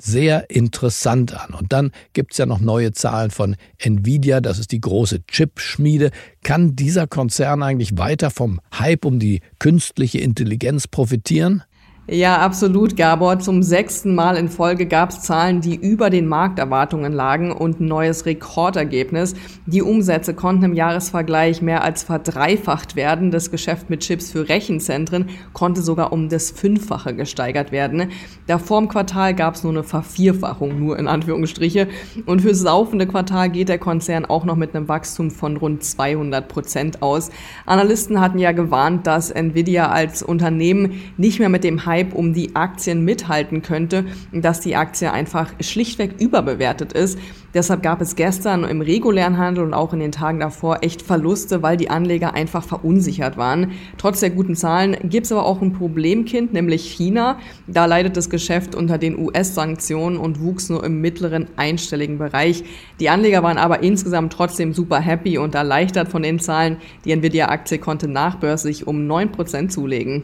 sehr 0.00 0.50
interessant 0.50 1.32
an. 1.34 1.54
Und 1.54 1.72
dann 1.72 1.92
gibt 2.12 2.32
es 2.32 2.38
ja 2.38 2.46
noch 2.46 2.60
neue 2.60 2.92
Zahlen 2.92 3.30
von 3.30 3.56
Nvidia, 3.78 4.40
das 4.40 4.58
ist 4.58 4.72
die 4.72 4.80
große 4.80 5.26
Chip-Schmiede. 5.26 6.10
Kann 6.42 6.74
dieser 6.74 7.06
Konzern 7.06 7.62
eigentlich 7.62 7.96
weiter 7.96 8.30
vom 8.30 8.60
Hype 8.76 9.04
um 9.04 9.18
die 9.18 9.40
künstliche 9.58 10.18
Intelligenz 10.18 10.88
profitieren? 10.88 11.62
Ja, 12.08 12.38
absolut, 12.38 12.96
Gabor. 12.96 13.38
Zum 13.38 13.62
sechsten 13.62 14.16
Mal 14.16 14.36
in 14.36 14.48
Folge 14.48 14.86
gab 14.86 15.10
es 15.10 15.20
Zahlen, 15.20 15.60
die 15.60 15.76
über 15.76 16.10
den 16.10 16.26
Markterwartungen 16.26 17.12
lagen 17.12 17.52
und 17.52 17.78
ein 17.78 17.86
neues 17.86 18.26
Rekordergebnis. 18.26 19.36
Die 19.66 19.82
Umsätze 19.82 20.34
konnten 20.34 20.64
im 20.64 20.74
Jahresvergleich 20.74 21.62
mehr 21.62 21.84
als 21.84 22.02
verdreifacht 22.02 22.96
werden. 22.96 23.30
Das 23.30 23.52
Geschäft 23.52 23.88
mit 23.88 24.00
Chips 24.00 24.32
für 24.32 24.48
Rechenzentren 24.48 25.28
konnte 25.52 25.80
sogar 25.80 26.12
um 26.12 26.28
das 26.28 26.50
Fünffache 26.50 27.14
gesteigert 27.14 27.70
werden. 27.70 28.10
Davor 28.48 28.80
im 28.80 28.88
Quartal 28.88 29.32
gab 29.32 29.54
es 29.54 29.62
nur 29.62 29.72
eine 29.72 29.84
Vervierfachung, 29.84 30.80
nur 30.80 30.98
in 30.98 31.06
Anführungsstriche. 31.06 31.86
Und 32.26 32.42
fürs 32.42 32.64
laufende 32.64 33.06
Quartal 33.06 33.48
geht 33.48 33.68
der 33.68 33.78
Konzern 33.78 34.24
auch 34.24 34.44
noch 34.44 34.56
mit 34.56 34.74
einem 34.74 34.88
Wachstum 34.88 35.30
von 35.30 35.56
rund 35.56 35.84
200 35.84 36.48
Prozent 36.48 37.00
aus. 37.00 37.30
Analysten 37.64 38.20
hatten 38.20 38.40
ja 38.40 38.50
gewarnt, 38.50 39.06
dass 39.06 39.30
Nvidia 39.30 39.88
als 39.88 40.24
Unternehmen 40.24 41.00
nicht 41.16 41.38
mehr 41.38 41.48
mit 41.48 41.62
dem 41.62 41.86
Hype 41.92 42.14
um 42.14 42.32
die 42.32 42.56
Aktien 42.56 43.04
mithalten 43.04 43.60
könnte, 43.60 44.06
dass 44.32 44.60
die 44.60 44.76
Aktie 44.76 45.12
einfach 45.12 45.52
schlichtweg 45.60 46.14
überbewertet 46.18 46.94
ist. 46.94 47.18
Deshalb 47.52 47.82
gab 47.82 48.00
es 48.00 48.16
gestern 48.16 48.64
im 48.64 48.80
regulären 48.80 49.36
Handel 49.36 49.64
und 49.64 49.74
auch 49.74 49.92
in 49.92 50.00
den 50.00 50.10
Tagen 50.10 50.40
davor 50.40 50.78
echt 50.80 51.02
Verluste, 51.02 51.62
weil 51.62 51.76
die 51.76 51.90
Anleger 51.90 52.32
einfach 52.32 52.64
verunsichert 52.64 53.36
waren. 53.36 53.72
Trotz 53.98 54.20
der 54.20 54.30
guten 54.30 54.56
Zahlen 54.56 54.96
gibt 55.02 55.26
es 55.26 55.32
aber 55.32 55.44
auch 55.44 55.60
ein 55.60 55.74
Problemkind, 55.74 56.54
nämlich 56.54 56.90
China. 56.90 57.38
Da 57.66 57.84
leidet 57.84 58.16
das 58.16 58.30
Geschäft 58.30 58.74
unter 58.74 58.96
den 58.96 59.18
US-Sanktionen 59.18 60.16
und 60.16 60.40
wuchs 60.40 60.70
nur 60.70 60.82
im 60.82 61.02
mittleren 61.02 61.46
einstelligen 61.56 62.16
Bereich. 62.16 62.64
Die 63.00 63.10
Anleger 63.10 63.42
waren 63.42 63.58
aber 63.58 63.82
insgesamt 63.82 64.32
trotzdem 64.32 64.72
super 64.72 65.00
happy 65.00 65.36
und 65.36 65.54
erleichtert 65.54 66.08
von 66.08 66.22
den 66.22 66.40
Zahlen. 66.40 66.78
Die 67.04 67.12
Nvidia-Aktie 67.12 67.76
konnte 67.76 68.08
nachbörslich 68.08 68.86
um 68.86 69.06
9% 69.06 69.68
zulegen. 69.68 70.22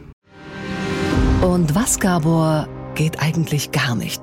Und 1.41 1.73
was, 1.73 1.99
Gabor, 2.01 2.67
geht 2.95 3.21
eigentlich 3.21 3.71
gar 3.71 3.95
nicht? 3.95 4.21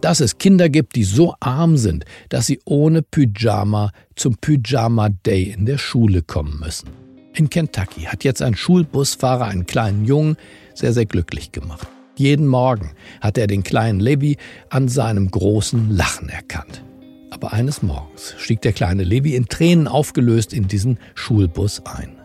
Dass 0.00 0.20
es 0.20 0.38
Kinder 0.38 0.70
gibt, 0.70 0.96
die 0.96 1.04
so 1.04 1.34
arm 1.38 1.76
sind, 1.76 2.06
dass 2.30 2.46
sie 2.46 2.60
ohne 2.64 3.02
Pyjama 3.02 3.90
zum 4.14 4.36
Pyjama 4.36 5.10
Day 5.10 5.54
in 5.54 5.66
der 5.66 5.76
Schule 5.76 6.22
kommen 6.22 6.58
müssen. 6.58 6.88
In 7.34 7.50
Kentucky 7.50 8.02
hat 8.02 8.24
jetzt 8.24 8.40
ein 8.40 8.56
Schulbusfahrer 8.56 9.44
einen 9.44 9.66
kleinen 9.66 10.06
Jungen 10.06 10.38
sehr, 10.72 10.94
sehr 10.94 11.04
glücklich 11.04 11.52
gemacht. 11.52 11.86
Jeden 12.14 12.46
Morgen 12.46 12.92
hat 13.20 13.36
er 13.36 13.48
den 13.48 13.62
kleinen 13.62 14.00
Levi 14.00 14.38
an 14.70 14.88
seinem 14.88 15.30
großen 15.30 15.94
Lachen 15.94 16.30
erkannt. 16.30 16.82
Aber 17.30 17.52
eines 17.52 17.82
Morgens 17.82 18.34
stieg 18.38 18.62
der 18.62 18.72
kleine 18.72 19.04
Levi 19.04 19.34
in 19.34 19.48
Tränen 19.48 19.88
aufgelöst 19.88 20.54
in 20.54 20.68
diesen 20.68 20.98
Schulbus 21.14 21.84
ein. 21.84 22.16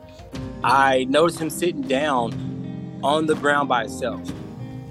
I 0.63 1.05
noticed 1.05 1.39
him 1.41 1.49
sitting 1.49 1.85
down 1.85 2.31
on 3.03 3.27
the 3.27 3.35
ground 3.35 3.69
by 3.69 3.83
itself. 3.83 4.21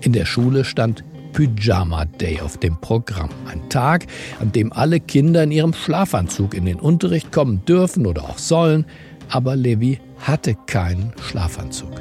In 0.03 0.13
der 0.13 0.25
Schule 0.25 0.65
stand 0.65 1.05
Pyjama 1.33 2.05
Day 2.05 2.41
auf 2.41 2.57
dem 2.59 2.77
Programm. 2.81 3.31
Ein 3.47 3.69
Tag, 3.69 4.07
an 4.41 4.53
dem 4.53 4.73
alle 4.73 5.01
Kinder 5.01 5.45
in 5.45 5.53
ihrem 5.53 5.73
Schlafanzug 5.73 6.55
in 6.55 6.67
den 6.67 6.81
Unterricht 6.81 7.33
kommen 7.33 7.65
dürfen 7.65 8.07
oder 8.07 8.25
auch 8.25 8.39
sollen. 8.39 8.87
Aber 9.29 9.57
Levi 9.57 10.01
hatte 10.19 10.57
keinen 10.67 11.13
Schlafanzug. 11.21 12.01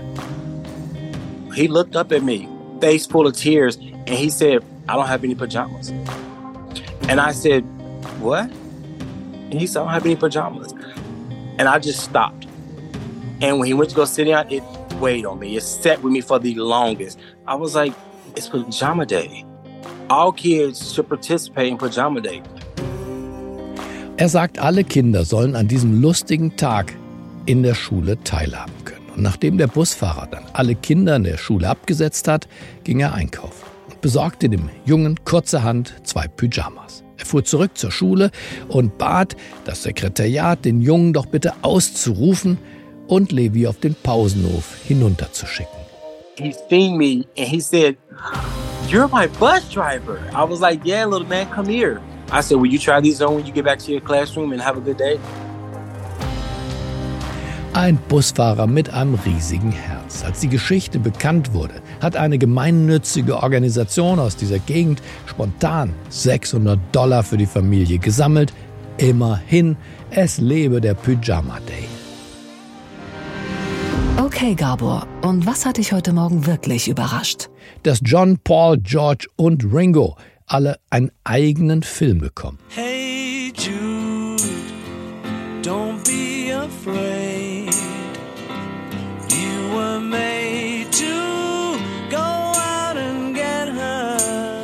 He 1.53 1.67
looked 1.67 1.95
up 1.95 2.11
at 2.11 2.23
me, 2.23 2.47
face 2.79 3.05
full 3.05 3.27
of 3.27 3.33
tears, 3.33 3.77
and 4.07 4.17
he 4.17 4.29
said, 4.29 4.63
I 4.87 4.93
don't 4.93 5.07
have 5.07 5.23
any 5.23 5.35
pajamas. 5.35 5.91
And 7.07 7.19
I 7.19 7.31
said, 7.31 7.63
What? 8.19 8.49
And 9.51 9.59
he 9.59 9.67
said, 9.67 9.81
I 9.81 9.85
don't 9.85 9.93
have 9.93 10.05
any 10.05 10.15
pajamas. 10.15 10.73
And 11.57 11.67
I 11.67 11.79
just 11.79 12.01
stopped. 12.01 12.47
And 13.41 13.59
when 13.59 13.67
he 13.67 13.73
went 13.73 13.89
to 13.91 13.95
go 13.95 14.05
sit 14.05 14.25
down, 14.25 14.49
it 14.51 14.63
weighed 14.99 15.25
on 15.25 15.39
me. 15.39 15.57
It 15.57 15.63
sat 15.63 16.03
with 16.03 16.13
me 16.13 16.21
for 16.21 16.39
the 16.39 16.55
longest. 16.55 17.19
I 17.47 17.55
was 17.55 17.75
like, 17.75 17.93
it's 18.35 18.49
pajama 18.49 19.05
day. 19.05 19.45
All 20.09 20.31
kids 20.31 20.93
should 20.93 21.07
participate 21.07 21.67
in 21.71 21.77
pajama 21.77 22.21
day. 22.21 22.41
Er 24.17 24.27
sagt, 24.27 24.59
alle 24.59 24.83
Kinder 24.83 25.23
sollen 25.23 25.55
an 25.55 25.67
diesem 25.69 26.01
lustigen 26.01 26.57
Tag 26.57 26.93
in 27.45 27.63
der 27.63 27.73
Schule 27.73 28.21
teilhaben 28.23 28.73
können. 28.83 29.05
Und 29.15 29.23
nachdem 29.23 29.57
der 29.57 29.67
Busfahrer 29.67 30.27
dann 30.27 30.43
alle 30.53 30.75
Kinder 30.75 31.15
in 31.15 31.23
der 31.23 31.37
Schule 31.37 31.69
abgesetzt 31.69 32.27
hat, 32.27 32.47
ging 32.83 32.99
er 32.99 33.13
einkaufen 33.13 33.65
und 33.89 34.01
besorgte 34.01 34.49
dem 34.49 34.69
Jungen 34.85 35.23
kurzerhand 35.23 35.95
zwei 36.03 36.27
Pyjamas. 36.27 37.03
Er 37.17 37.25
fuhr 37.25 37.43
zurück 37.43 37.77
zur 37.77 37.91
Schule 37.91 38.31
und 38.67 38.97
bat 38.97 39.37
das 39.63 39.83
Sekretariat, 39.83 40.65
den 40.65 40.81
Jungen 40.81 41.13
doch 41.13 41.25
bitte 41.25 41.53
auszurufen, 41.61 42.57
und 43.09 43.31
Levi 43.31 43.67
auf 43.67 43.79
den 43.79 43.95
Pausenhof 43.95 44.77
hinunterzuschicken. 44.87 45.79
He 46.37 46.53
seen 46.69 46.97
me 46.97 47.25
and 47.37 47.47
he 47.47 47.59
said, 47.59 47.97
You're 48.87 49.09
my 49.09 49.27
bus 49.39 49.69
driver. 49.69 50.19
I 50.33 50.43
was 50.43 50.61
like, 50.61 50.85
Yeah, 50.85 51.05
little 51.05 51.27
man, 51.27 51.47
come 51.53 51.67
here. 51.67 51.99
I 52.31 52.41
said, 52.41 52.57
Will 52.61 52.71
you 52.71 52.79
try 52.79 53.01
these 53.01 53.21
on 53.21 53.35
when 53.35 53.45
you 53.45 53.51
get 53.51 53.65
back 53.65 53.79
to 53.79 53.91
your 53.91 54.01
classroom 54.01 54.53
and 54.53 54.61
have 54.61 54.77
a 54.77 54.81
good 54.81 54.97
day? 54.97 55.19
Ein 57.73 57.97
Busfahrer 58.07 58.67
mit 58.67 58.93
einem 58.93 59.15
riesigen 59.15 59.71
Herz. 59.71 60.23
Als 60.23 60.39
die 60.39 60.49
Geschichte 60.49 60.99
bekannt 60.99 61.53
wurde, 61.53 61.75
hat 62.01 62.15
eine 62.15 62.37
gemeinnützige 62.37 63.43
Organisation 63.43 64.19
aus 64.19 64.35
dieser 64.35 64.59
Gegend 64.59 65.01
spontan 65.27 65.93
600 66.09 66.79
Dollar 66.91 67.23
für 67.23 67.37
die 67.37 67.45
Familie 67.45 67.99
gesammelt. 67.99 68.53
Immerhin, 68.97 69.77
es 70.09 70.39
lebe 70.39 70.81
der 70.81 70.93
Pyjama 70.95 71.59
Day. 71.67 71.98
Okay, 74.19 74.53
Gabor, 74.53 75.07
und 75.21 75.45
was 75.45 75.65
hat 75.65 75.77
dich 75.77 75.93
heute 75.93 76.11
Morgen 76.11 76.45
wirklich 76.45 76.89
überrascht? 76.89 77.49
Dass 77.83 78.01
John, 78.03 78.37
Paul, 78.43 78.77
George 78.79 79.27
und 79.37 79.63
Ringo 79.73 80.17
alle 80.45 80.77
einen 80.89 81.09
eigenen 81.23 81.83
Film 81.83 82.17
bekommen. 82.17 82.59
Hey 82.67 83.53
Jude, 83.55 84.43
don't 85.63 86.03
be 86.03 86.53
afraid. 86.53 87.28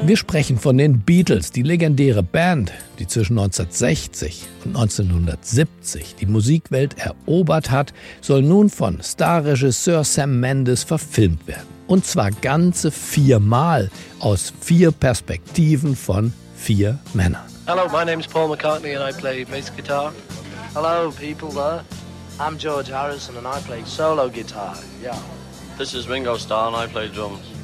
Wir 0.08 0.18
sprechen 0.18 0.60
von 0.60 0.78
den 0.78 1.00
Beatles, 1.00 1.52
die 1.52 1.64
legendäre 1.64 2.22
Band, 2.22 2.72
die 3.00 3.08
zwischen 3.08 3.40
1960 3.40 4.46
und 4.64 4.76
1970 4.76 6.14
die 6.20 6.28
Musikwelt 6.28 6.96
erobert 7.00 7.72
hat, 7.72 7.92
soll 8.22 8.44
nun 8.44 8.70
von 8.70 9.02
Starregisseur 9.02 10.04
Sam 10.04 10.40
Mendes 10.40 10.84
verfilmt 10.84 11.48
werden. 11.48 11.66
Und 11.88 12.06
zwar 12.06 12.30
ganze 12.30 12.92
viermal 12.92 13.90
aus 14.20 14.54
vier 14.62 14.92
Perspektiven 14.92 15.96
von 15.96 16.32
vier 16.56 17.00
Männern. 17.16 17.42
Hello, 17.66 17.88
my 17.92 18.06
name's 18.06 18.28
Paul 18.28 18.50
McCartney 18.50 18.96
and 18.96 19.04
I 19.04 19.20
play 19.20 19.44
bass 19.44 19.76
guitar. 19.76 20.14
Hello, 20.76 21.12
people 21.20 21.50
there. 21.50 21.84
I'm 22.38 22.60
George 22.60 22.92
Harrison 22.92 23.38
and 23.38 23.48
I 23.48 23.60
play 23.66 23.82
solo 23.86 24.30
guitar. 24.30 24.76
Yeah. 25.02 25.18
This 25.80 25.96
is 25.96 26.08
Ringo 26.08 26.38
Starr 26.38 26.68
and 26.68 26.76
I 26.76 26.86
play 26.86 27.08
drums. 27.08 27.55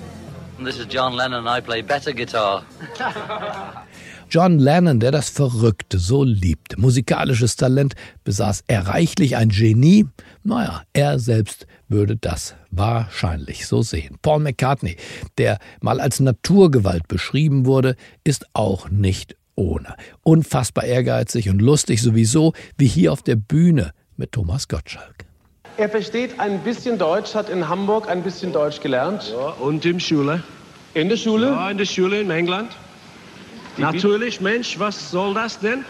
And 0.62 0.69
this 0.69 0.78
is 0.78 0.86
John 0.93 1.13
Lennon. 1.13 1.47
I 1.47 1.60
play 1.60 1.82
better 1.82 2.13
guitar. 2.13 2.63
John 4.30 4.60
Lennon, 4.60 5.00
der 5.00 5.10
das 5.10 5.28
Verrückte 5.28 5.97
so 5.97 6.24
liebte. 6.24 6.80
Musikalisches 6.80 7.56
Talent 7.56 7.95
besaß 8.26 8.65
er 8.67 8.86
reichlich, 8.86 9.38
ein 9.38 9.50
Genie. 9.50 10.06
Naja, 10.43 10.84
er 10.93 11.17
selbst 11.17 11.65
würde 11.88 12.15
das 12.15 12.54
wahrscheinlich 12.69 13.65
so 13.65 13.82
sehen. 13.82 14.19
Paul 14.21 14.41
McCartney, 14.41 14.97
der 15.39 15.58
mal 15.82 16.00
als 16.00 16.19
Naturgewalt 16.19 17.08
beschrieben 17.08 17.65
wurde, 17.65 17.95
ist 18.24 18.45
auch 18.54 18.88
nicht 18.88 19.36
ohne. 19.56 19.95
Unfassbar 20.21 20.84
ehrgeizig 20.84 21.50
und 21.50 21.60
lustig 21.60 22.04
sowieso, 22.04 22.54
wie 22.78 22.88
hier 22.88 23.12
auf 23.13 23.24
der 23.24 23.36
Bühne 23.36 23.93
mit 24.15 24.34
Thomas 24.34 24.67
Gottschalk. 24.67 25.31
Er 25.82 25.89
versteht 25.89 26.39
ein 26.39 26.60
bisschen 26.60 27.00
Deutsch, 27.00 27.34
hat 27.34 27.50
in 27.50 27.67
Hamburg 27.67 28.08
ein 28.08 28.22
bisschen 28.22 28.54
Deutsch 28.54 28.82
gelernt. 28.82 29.34
Ja, 29.36 29.48
und 29.60 29.84
in 29.84 30.00
Schule. 30.00 30.44
In 30.94 31.10
der 31.10 31.17
Schule? 31.17 31.48
Ja, 31.48 31.72
in 31.72 31.80
der 31.80 31.86
Schule 31.86 32.22
in 32.22 32.30
England. 32.30 32.70
Die 33.78 33.82
Natürlich, 33.82 34.41
Mensch, 34.41 34.78
was 34.78 35.10
soll 35.10 35.34
das 35.34 35.58
denn? 35.58 35.84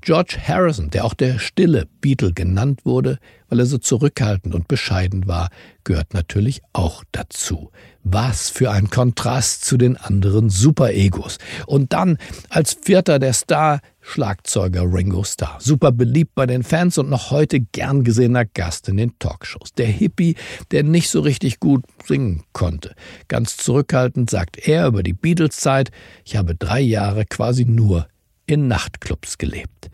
George 0.00 0.36
Harrison, 0.48 0.90
der 0.90 1.04
auch 1.04 1.14
der 1.14 1.38
stille 1.38 1.86
Beatle 2.00 2.32
genannt 2.32 2.80
wurde, 2.84 3.20
weil 3.48 3.60
er 3.60 3.66
so 3.66 3.78
zurückhaltend 3.78 4.52
und 4.52 4.66
bescheiden 4.66 5.28
war, 5.28 5.48
gehört 5.84 6.12
natürlich 6.12 6.60
auch 6.72 7.04
dazu. 7.12 7.70
Was 8.02 8.50
für 8.50 8.72
ein 8.72 8.90
Kontrast 8.90 9.64
zu 9.64 9.76
den 9.76 9.96
anderen 9.96 10.50
Superegos. 10.50 11.38
Und 11.66 11.92
dann 11.92 12.18
als 12.50 12.76
vierter 12.82 13.20
der 13.20 13.32
Star 13.32 13.80
Schlagzeuger 14.06 14.82
Ringo 14.82 15.24
Starr. 15.24 15.58
Super 15.60 15.90
beliebt 15.90 16.34
bei 16.34 16.46
den 16.46 16.62
Fans 16.62 16.98
und 16.98 17.08
noch 17.08 17.30
heute 17.30 17.60
gern 17.60 18.04
gesehener 18.04 18.44
Gast 18.44 18.88
in 18.88 18.98
den 18.98 19.18
Talkshows. 19.18 19.72
Der 19.72 19.86
Hippie, 19.86 20.36
der 20.70 20.82
nicht 20.84 21.08
so 21.08 21.20
richtig 21.20 21.58
gut 21.58 21.84
singen 22.06 22.44
konnte. 22.52 22.94
Ganz 23.28 23.56
zurückhaltend 23.56 24.30
sagt 24.30 24.68
er 24.68 24.86
über 24.86 25.02
die 25.02 25.14
Beatles-Zeit, 25.14 25.90
ich 26.24 26.36
habe 26.36 26.54
drei 26.54 26.80
Jahre 26.80 27.24
quasi 27.24 27.64
nur 27.64 28.06
in 28.46 28.68
Nachtclubs 28.68 29.38
gelebt. 29.38 29.90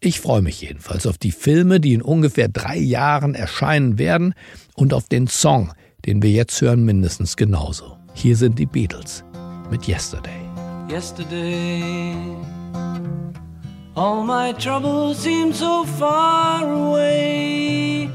Ich 0.00 0.20
freue 0.20 0.42
mich 0.42 0.60
jedenfalls 0.60 1.06
auf 1.06 1.16
die 1.16 1.30
Filme, 1.30 1.78
die 1.78 1.94
in 1.94 2.02
ungefähr 2.02 2.48
drei 2.48 2.76
Jahren 2.76 3.36
erscheinen 3.36 3.98
werden 3.98 4.34
und 4.74 4.92
auf 4.92 5.08
den 5.08 5.28
Song, 5.28 5.72
den 6.04 6.20
wir 6.22 6.30
jetzt 6.30 6.60
hören, 6.60 6.84
mindestens 6.84 7.36
genauso. 7.36 7.96
Hier 8.12 8.36
sind 8.36 8.58
die 8.58 8.66
Beatles 8.66 9.22
mit 9.70 9.86
Yesterday. 9.86 10.42
Yesterday, 10.90 12.16
all 13.96 14.22
my 14.24 14.52
troubles 14.52 15.18
seem 15.18 15.52
so 15.52 15.84
far 15.84 16.64
away. 16.64 18.08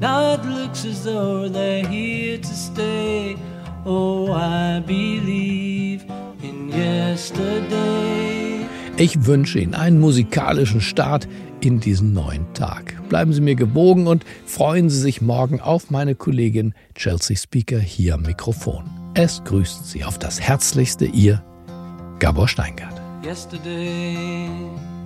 Now 0.00 0.34
it 0.34 0.44
looks 0.44 0.84
as 0.84 1.04
though 1.04 1.48
they're 1.48 1.86
here 1.86 2.38
to 2.38 2.54
stay. 2.54 3.36
Oh, 3.86 4.32
I 4.32 4.80
believe 4.80 6.04
in 6.42 6.70
yesterday. 6.70 8.66
Ich 8.96 9.26
wünsche 9.26 9.58
Ihnen 9.58 9.74
einen 9.74 9.98
musikalischen 9.98 10.80
Start 10.80 11.26
in 11.60 11.80
diesen 11.80 12.12
neuen 12.12 12.52
Tag. 12.54 12.96
Bleiben 13.08 13.32
Sie 13.32 13.40
mir 13.40 13.56
gewogen 13.56 14.06
und 14.06 14.24
freuen 14.46 14.88
Sie 14.88 15.00
sich 15.00 15.20
morgen 15.20 15.60
auf 15.60 15.90
meine 15.90 16.14
Kollegin 16.14 16.74
Chelsea 16.94 17.36
Speaker 17.36 17.78
hier 17.78 18.14
am 18.14 18.22
Mikrofon. 18.22 18.84
Es 19.14 19.42
grüßt 19.44 19.90
Sie 19.90 20.04
auf 20.04 20.18
das 20.18 20.40
Herzlichste 20.40 21.06
Ihr 21.06 21.42
Gabor 22.20 22.46
Steingart. 22.48 23.00
Yesterday, 23.24 24.48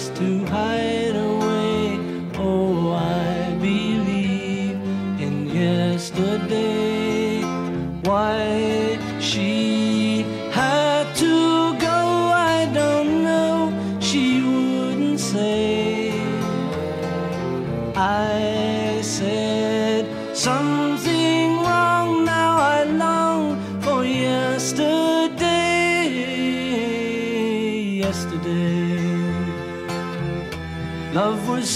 place 0.00 0.18
to 0.18 0.44
hide 0.46 1.16
away. 1.16 1.29